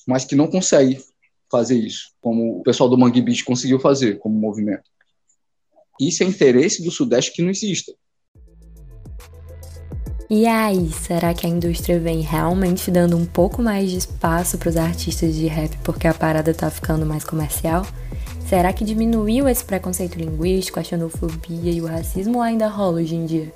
mas 0.07 0.25
que 0.25 0.35
não 0.35 0.47
consegue 0.47 1.03
fazer 1.51 1.77
isso, 1.77 2.11
como 2.21 2.59
o 2.59 2.63
pessoal 2.63 2.89
do 2.89 2.97
Mangue 2.97 3.21
Beach 3.21 3.43
conseguiu 3.43 3.79
fazer 3.79 4.17
como 4.17 4.39
movimento. 4.39 4.89
Isso 5.99 6.23
é 6.23 6.25
interesse 6.25 6.83
do 6.83 6.89
Sudeste 6.89 7.33
que 7.33 7.41
não 7.41 7.49
exista. 7.49 7.93
E 10.33 10.47
aí, 10.47 10.89
será 10.93 11.33
que 11.33 11.45
a 11.45 11.49
indústria 11.49 11.99
vem 11.99 12.21
realmente 12.21 12.89
dando 12.89 13.17
um 13.17 13.25
pouco 13.25 13.61
mais 13.61 13.91
de 13.91 13.97
espaço 13.97 14.57
para 14.57 14.69
os 14.69 14.77
artistas 14.77 15.35
de 15.35 15.45
rap 15.45 15.77
porque 15.83 16.07
a 16.07 16.13
parada 16.13 16.53
tá 16.53 16.71
ficando 16.71 17.05
mais 17.05 17.25
comercial? 17.25 17.85
Será 18.47 18.71
que 18.71 18.85
diminuiu 18.85 19.47
esse 19.49 19.63
preconceito 19.63 20.15
linguístico, 20.15 20.79
a 20.79 20.83
xenofobia 20.83 21.71
e 21.71 21.81
o 21.81 21.85
racismo 21.85 22.37
ou 22.37 22.41
ainda 22.41 22.69
rola 22.69 23.01
hoje 23.01 23.15
em 23.15 23.25
dia? 23.25 23.53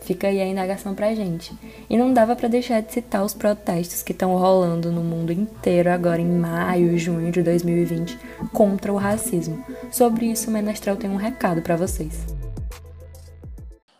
Fica 0.00 0.28
aí 0.28 0.40
a 0.40 0.46
indagação 0.46 0.94
pra 0.94 1.14
gente. 1.14 1.52
E 1.88 1.96
não 1.96 2.12
dava 2.12 2.34
para 2.34 2.48
deixar 2.48 2.80
de 2.80 2.92
citar 2.92 3.24
os 3.24 3.34
protestos 3.34 4.02
que 4.02 4.12
estão 4.12 4.36
rolando 4.36 4.90
no 4.90 5.02
mundo 5.02 5.32
inteiro 5.32 5.90
agora 5.90 6.20
em 6.20 6.30
maio 6.30 6.92
e 6.92 6.98
junho 6.98 7.30
de 7.30 7.42
2020 7.42 8.18
contra 8.52 8.92
o 8.92 8.96
racismo. 8.96 9.64
Sobre 9.92 10.26
isso, 10.26 10.48
o 10.48 10.52
Menestral 10.52 10.96
tem 10.96 11.10
um 11.10 11.16
recado 11.16 11.62
para 11.62 11.76
vocês. 11.76 12.26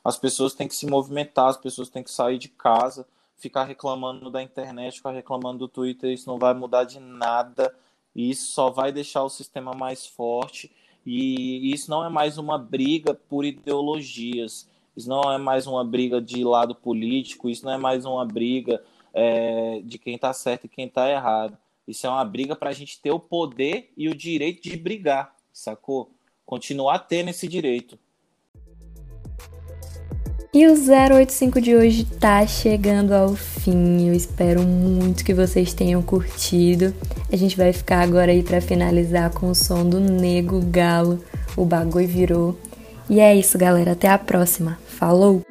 As 0.03 0.17
pessoas 0.17 0.55
têm 0.55 0.67
que 0.67 0.75
se 0.75 0.87
movimentar, 0.87 1.49
as 1.49 1.59
pessoas 1.59 1.91
têm 1.91 2.03
que 2.03 2.11
sair 2.11 2.39
de 2.39 2.49
casa, 2.49 3.07
ficar 3.37 3.65
reclamando 3.65 4.31
da 4.31 4.43
internet, 4.43 4.97
ficar 4.97 5.13
reclamando 5.13 5.59
do 5.59 5.69
Twitter, 5.69 6.11
isso 6.11 6.29
não 6.29 6.39
vai 6.39 6.55
mudar 6.55 6.85
de 6.85 6.99
nada. 6.99 7.75
Isso 8.15 8.53
só 8.53 8.71
vai 8.71 8.91
deixar 8.91 9.23
o 9.23 9.29
sistema 9.29 9.73
mais 9.73 10.07
forte. 10.07 10.71
E 11.07 11.73
isso 11.73 11.91
não 11.91 12.05
é 12.05 12.09
mais 12.09 12.39
uma 12.39 12.59
briga 12.59 13.15
por 13.15 13.45
ideologias 13.45 14.69
isso 14.97 15.09
não 15.09 15.33
é 15.33 15.39
mais 15.39 15.67
uma 15.67 15.85
briga 15.85 16.21
de 16.21 16.45
lado 16.45 16.75
político, 16.75 17.49
isso 17.49 17.65
não 17.65 17.73
é 17.73 17.79
mais 17.79 18.05
uma 18.05 18.25
briga 18.25 18.83
é, 19.15 19.81
de 19.85 19.99
quem 19.99 20.15
está 20.15 20.33
certo 20.33 20.65
e 20.65 20.69
quem 20.69 20.87
está 20.87 21.09
errado. 21.11 21.57
Isso 21.87 22.07
é 22.07 22.11
uma 22.11 22.25
briga 22.25 22.55
para 22.55 22.71
a 22.71 22.73
gente 22.73 23.01
ter 23.01 23.11
o 23.11 23.19
poder 23.19 23.93
e 23.97 24.09
o 24.09 24.15
direito 24.15 24.63
de 24.63 24.77
brigar, 24.77 25.35
sacou? 25.53 26.11
Continuar 26.45 27.01
tendo 27.01 27.31
esse 27.31 27.49
direito. 27.49 27.99
E 30.53 30.67
o 30.67 30.73
085 30.73 31.61
de 31.61 31.77
hoje 31.77 32.05
tá 32.05 32.45
chegando 32.45 33.13
ao 33.13 33.37
fim. 33.37 34.09
Eu 34.09 34.15
espero 34.15 34.63
muito 34.63 35.25
que 35.25 35.33
vocês 35.33 35.73
tenham 35.73 36.03
curtido. 36.03 36.93
A 37.33 37.37
gente 37.37 37.57
vai 37.57 37.73
ficar 37.73 38.03
agora 38.03 38.33
aí 38.33 38.43
para 38.43 38.61
finalizar 38.61 39.33
com 39.33 39.51
o 39.51 39.55
som 39.55 39.89
do 39.89 40.01
Nego 40.01 40.61
Galo. 40.61 41.25
O 41.57 41.65
bagulho 41.65 42.09
virou. 42.09 42.59
E 43.11 43.19
é 43.19 43.35
isso, 43.35 43.59
galera. 43.59 43.93
Até 43.93 44.09
a 44.09 44.17
próxima. 44.17 44.79
Falou! 44.87 45.43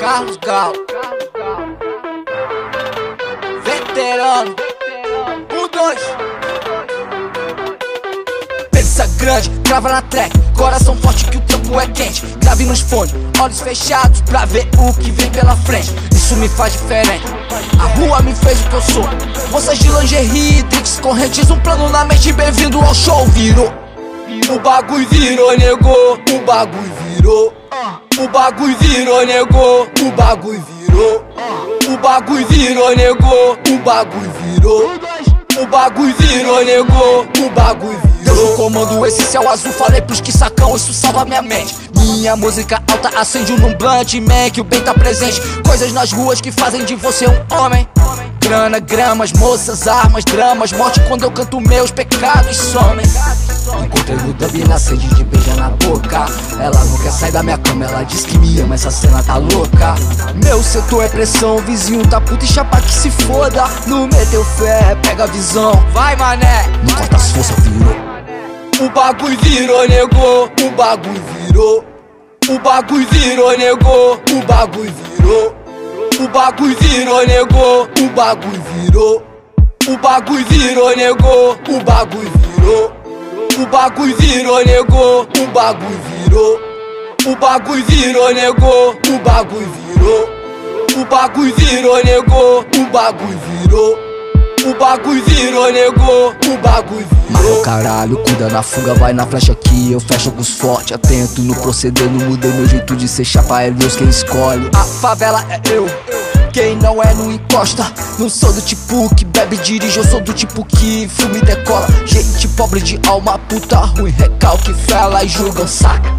Carlos 0.00 0.36
Galo 0.38 0.74
Veterano 3.62 4.56
Um, 5.52 5.68
dois 5.68 6.29
grande, 9.20 9.50
na 9.68 10.02
track. 10.02 10.32
Coração 10.56 10.96
forte 10.96 11.26
que 11.26 11.36
o 11.36 11.40
tempo 11.42 11.78
é 11.78 11.86
quente. 11.86 12.24
Grave 12.38 12.64
nos 12.64 12.80
fones, 12.80 13.14
olhos 13.38 13.60
fechados 13.60 14.20
Pra 14.22 14.44
ver 14.44 14.68
o 14.78 14.92
que 14.94 15.10
vem 15.10 15.30
pela 15.30 15.54
frente. 15.56 15.90
Isso 16.12 16.34
me 16.36 16.48
faz 16.48 16.72
diferente. 16.72 17.24
A 17.78 17.86
rua 17.98 18.20
me 18.22 18.34
fez 18.34 18.60
o 18.60 18.68
que 18.68 18.74
eu 18.74 18.82
sou. 18.82 19.04
Moças 19.50 19.78
de 19.78 19.88
lingerie, 19.88 20.62
tricks, 20.64 20.98
correntes 21.00 21.50
Um 21.50 21.60
plano 21.60 21.88
na 21.90 22.04
mente, 22.04 22.32
bem-vindo 22.32 22.80
ao 22.80 22.94
show. 22.94 23.26
Virou. 23.26 23.72
O 24.48 24.58
bagulho 24.58 25.06
virou, 25.08 25.56
negou 25.56 26.18
O 26.34 26.44
bagulho 26.44 26.92
virou. 27.04 27.54
O 28.18 28.28
bagulho 28.28 28.76
virou, 28.78 29.26
negou, 29.26 29.88
o 30.00 30.10
bagulho 30.12 30.64
virou. 30.78 31.24
O 31.88 31.96
bagulho 31.98 32.46
virou, 32.48 32.96
negou, 32.96 33.58
o 33.68 33.78
bagulho 33.78 34.32
virou. 34.42 34.90
O 35.58 35.66
bagulho 35.66 36.14
virou, 36.18 36.64
negou, 36.64 37.26
o 37.38 37.50
bagulho 37.50 37.98
virou. 37.98 38.09
No 38.34 38.56
comando, 38.56 39.04
esse 39.06 39.22
céu 39.22 39.48
azul, 39.48 39.72
falei 39.72 40.00
pros 40.00 40.20
que 40.20 40.32
sacão, 40.32 40.76
isso 40.76 40.92
salva 40.92 41.24
minha 41.24 41.42
mente. 41.42 41.74
Minha 41.96 42.36
música 42.36 42.82
alta 42.90 43.18
acende 43.18 43.52
um 43.52 43.74
blunt, 43.74 44.14
man, 44.14 44.50
que 44.52 44.60
o 44.60 44.64
bem 44.64 44.80
tá 44.80 44.94
presente. 44.94 45.40
Coisas 45.66 45.92
nas 45.92 46.12
ruas 46.12 46.40
que 46.40 46.50
fazem 46.50 46.84
de 46.84 46.94
você 46.94 47.26
um 47.26 47.56
homem. 47.56 47.88
Grana, 48.40 48.80
gramas, 48.80 49.32
moças, 49.32 49.86
armas, 49.86 50.24
dramas, 50.24 50.72
morte 50.72 51.00
quando 51.06 51.22
eu 51.22 51.30
canto 51.30 51.60
meus 51.60 51.90
pecados 51.90 52.56
somem. 52.56 53.04
Encontrei 53.84 54.16
no 54.16 54.32
dub 54.32 54.68
na 54.68 54.78
sede 54.78 55.06
de 55.14 55.22
beijar 55.22 55.56
na 55.56 55.70
boca 55.70 56.26
Ela 56.58 56.84
não 56.84 56.98
quer 56.98 57.12
sair 57.12 57.30
da 57.30 57.42
minha 57.42 57.58
cama, 57.58 57.84
ela 57.84 58.02
diz 58.02 58.24
que 58.24 58.36
me 58.38 58.58
ama, 58.60 58.74
essa 58.74 58.90
cena 58.90 59.22
tá 59.22 59.36
louca 59.36 59.94
Meu 60.42 60.62
setor 60.62 61.04
é 61.04 61.08
pressão, 61.08 61.58
vizinho 61.58 62.04
tá 62.06 62.20
puto 62.20 62.44
e 62.44 62.48
chapa 62.48 62.80
que 62.80 62.92
se 62.92 63.10
foda 63.10 63.64
Não 63.86 64.08
meteu 64.08 64.44
fé, 64.44 64.96
pega 65.02 65.24
a 65.24 65.26
visão, 65.26 65.72
vai 65.92 66.16
mané 66.16 66.64
Não 66.88 66.94
corta 66.96 67.16
as 67.16 67.30
forças, 67.30 67.56
virou 67.60 68.19
O 68.80 68.88
bagulho 68.88 69.38
virou, 69.42 69.86
negou, 69.88 70.44
o 70.44 70.70
bagulho 70.70 71.22
virou 71.34 71.84
O 72.48 72.58
bagulho 72.58 73.06
virou, 73.08 73.56
negou, 73.58 74.14
o 74.14 74.46
bagulho 74.46 74.92
virou 74.92 75.54
O 76.18 76.28
bagulho 76.28 76.76
virou, 76.80 77.26
negou, 77.26 77.82
o 77.82 78.08
bagulho 78.14 78.62
virou 78.72 79.22
O 79.86 79.96
bagulho 79.98 80.44
virou, 80.46 80.96
negou, 80.96 81.56
o 81.68 81.84
bagulho 81.84 82.30
virou 82.30 83.00
o 83.60 83.66
bagulho 83.66 84.16
virou, 84.16 84.64
negou, 84.64 85.22
o 85.22 85.46
bagulho 85.48 86.00
virou. 86.06 86.58
O 87.26 87.36
bagulho 87.36 87.84
virou, 87.84 88.32
negou, 88.32 88.90
o 88.92 89.18
bagulho 89.18 89.68
virou. 89.68 90.28
O 90.96 91.04
bagulho 91.04 91.54
virou, 91.56 92.04
negou, 92.04 92.60
o 92.60 92.86
bagulho 92.90 93.38
virou. 93.38 93.98
O 94.64 94.74
bagulho 94.78 95.24
virou, 95.24 95.72
negou, 95.72 96.28
o 96.30 96.56
bagulho 96.58 97.06
virou. 97.06 97.19
Mas 97.30 97.62
caralho, 97.62 98.18
cuida 98.18 98.48
na 98.48 98.62
fuga, 98.62 98.94
vai 98.94 99.12
na 99.12 99.26
flecha 99.26 99.52
aqui. 99.52 99.92
Eu 99.92 100.00
fecho 100.00 100.30
com 100.30 100.40
os 100.40 100.50
fortes, 100.50 100.92
atento 100.92 101.40
no 101.42 101.54
proceder. 101.54 102.10
Não 102.10 102.28
mudei 102.28 102.50
meu 102.52 102.66
jeito 102.66 102.96
de 102.96 103.06
ser 103.06 103.24
chapa, 103.24 103.62
é 103.62 103.70
Deus 103.70 103.96
quem 103.96 104.08
escolhe. 104.08 104.68
A 104.74 104.84
favela 104.84 105.44
é 105.48 105.60
eu. 105.70 105.86
Quem 106.52 106.74
não 106.76 107.00
é 107.00 107.14
não 107.14 107.30
encosta. 107.30 107.86
Não 108.18 108.28
sou 108.28 108.52
do 108.52 108.60
tipo 108.60 109.14
que 109.14 109.24
bebe 109.24 109.54
e 109.54 109.58
dirige 109.60 109.98
Eu 109.98 110.04
sou 110.04 110.20
do 110.20 110.32
tipo 110.32 110.64
que 110.64 111.08
filme 111.08 111.40
decola. 111.40 111.86
Gente 112.04 112.48
pobre 112.48 112.80
de 112.80 112.98
alma, 113.06 113.38
puta 113.38 113.76
ruim 113.76 114.10
Recalque, 114.10 114.74
fela 114.74 115.22
e 115.22 115.28
julgam, 115.28 115.66
saca. 115.68 116.10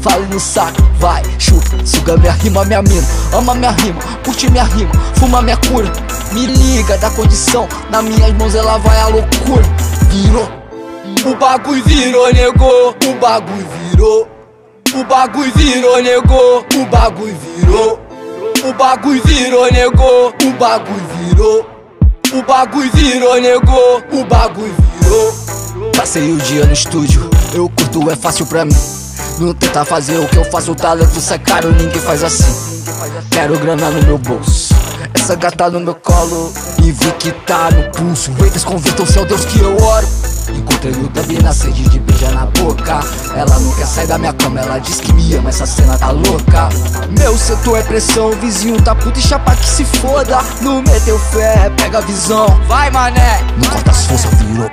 Fale 0.00 0.26
no 0.26 0.40
saco, 0.40 0.82
vai, 0.98 1.22
chupa 1.38 1.84
Suga 1.84 2.16
minha 2.16 2.32
rima, 2.32 2.64
minha 2.64 2.82
mina. 2.82 3.06
Ama 3.32 3.54
minha 3.54 3.70
rima, 3.70 4.00
curte 4.24 4.50
minha 4.50 4.64
rima 4.64 4.90
Fuma 5.14 5.40
minha 5.40 5.56
cura. 5.56 5.90
Me 6.32 6.46
liga 6.46 6.98
da 6.98 7.10
condição 7.10 7.68
Nas 7.90 8.02
minhas 8.04 8.32
mãos 8.32 8.54
ela 8.54 8.78
vai 8.78 9.00
a 9.00 9.06
loucura. 9.06 9.64
Virou 10.10 10.48
O 11.24 11.36
bagulho 11.36 11.84
virou, 11.84 12.32
negou 12.32 12.96
O 13.06 13.14
bagulho 13.20 13.68
virou. 13.90 14.28
O 14.94 15.04
bagulho 15.04 15.52
virou, 15.54 16.02
negou 16.02 16.66
O 16.74 16.86
bagulho 16.86 17.36
virou 17.56 18.05
o 18.68 18.72
bagulho 18.72 19.22
virou, 19.24 19.70
negou, 19.70 20.34
o 20.42 20.50
bagulho 20.58 21.06
virou. 21.20 21.66
O 22.32 22.42
bagulho 22.42 22.90
virou, 22.92 23.40
negou, 23.40 24.02
o 24.12 24.24
bagulho 24.24 24.74
virou. 25.00 25.92
Passei 25.96 26.32
o 26.32 26.36
dia 26.36 26.66
no 26.66 26.72
estúdio, 26.72 27.30
eu 27.54 27.68
curto, 27.68 28.10
é 28.10 28.16
fácil 28.16 28.44
pra 28.46 28.64
mim. 28.64 28.76
Não 29.38 29.54
tenta 29.54 29.84
fazer 29.84 30.18
o 30.18 30.26
que 30.26 30.36
eu 30.36 30.44
faço, 30.44 30.72
o 30.72 30.74
talento 30.74 31.20
sai 31.20 31.38
caro, 31.38 31.70
ninguém 31.72 32.00
faz 32.00 32.24
assim. 32.24 32.84
Quero 33.30 33.56
grana 33.58 33.90
no 33.90 34.02
meu 34.02 34.18
bolso, 34.18 34.74
essa 35.14 35.36
gata 35.36 35.70
no 35.70 35.80
meu 35.80 35.94
colo 35.94 36.52
e 36.82 36.90
vi 36.90 37.12
que 37.18 37.30
tá 37.30 37.70
no 37.70 37.90
pulso. 37.92 38.32
Haters 38.32 38.64
convirtam-se 38.64 39.18
ao 39.18 39.24
Deus 39.24 39.44
que 39.44 39.60
eu 39.60 39.76
oro. 39.76 40.06
Encontrei 40.56 40.92
no 40.92 41.08
dub 41.08 41.42
na 41.42 41.52
sede 41.52 41.88
de 41.88 41.98
beijar 41.98 42.32
na 42.32 42.46
boca. 42.46 43.00
Ela 43.34 43.58
não 43.58 43.74
quer 43.74 43.86
sair 43.86 44.06
da 44.06 44.18
minha 44.18 44.32
cama, 44.32 44.60
ela 44.60 44.78
diz 44.78 45.00
que 45.00 45.12
me 45.12 45.34
ama, 45.34 45.50
essa 45.50 45.66
cena 45.66 45.98
tá 45.98 46.10
louca. 46.10 46.68
Meu 47.18 47.36
setor 47.36 47.78
é 47.78 47.82
pressão, 47.82 48.30
vizinho 48.32 48.80
tá 48.82 48.94
puto 48.94 49.18
e 49.18 49.22
chapa 49.22 49.54
que 49.54 49.66
se 49.66 49.84
foda. 49.84 50.38
Não 50.62 50.82
meteu 50.82 51.18
fé, 51.18 51.70
pega 51.76 51.98
a 51.98 52.00
visão, 52.00 52.46
vai 52.66 52.90
mané. 52.90 53.40
Não 53.62 53.70
corta 53.70 53.90
as 53.90 54.06
forças, 54.06 54.30
virou 54.42 54.70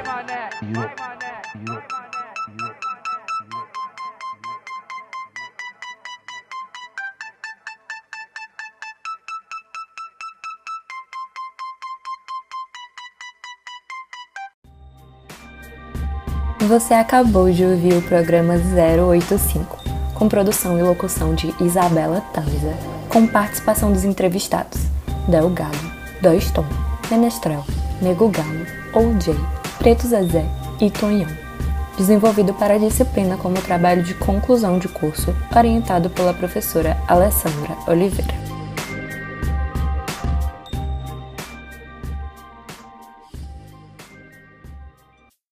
Você 16.67 16.93
acabou 16.93 17.51
de 17.51 17.65
ouvir 17.65 17.93
o 17.93 18.01
programa 18.01 18.53
085, 18.53 19.77
com 20.13 20.29
produção 20.29 20.79
e 20.79 20.81
locução 20.81 21.35
de 21.35 21.53
Isabela 21.59 22.21
Tamiza, 22.33 22.73
com 23.09 23.27
participação 23.27 23.91
dos 23.91 24.05
entrevistados 24.05 24.79
Del 25.27 25.49
Galo, 25.49 25.73
Dois 26.21 26.49
Tom, 26.51 26.65
Menestrel, 27.11 27.65
Nego 28.01 28.29
Galo, 28.29 28.65
OJ, 28.93 29.35
Preto 29.77 30.07
Zezé 30.07 30.45
e 30.79 30.89
Tonhão. 30.89 31.29
Desenvolvido 31.97 32.53
para 32.53 32.75
a 32.75 32.79
disciplina 32.79 33.35
como 33.35 33.61
trabalho 33.61 34.01
de 34.01 34.13
conclusão 34.13 34.79
de 34.79 34.87
curso, 34.87 35.35
orientado 35.53 36.09
pela 36.09 36.33
professora 36.33 36.97
Alessandra 37.09 37.75
Oliveira. 37.87 38.52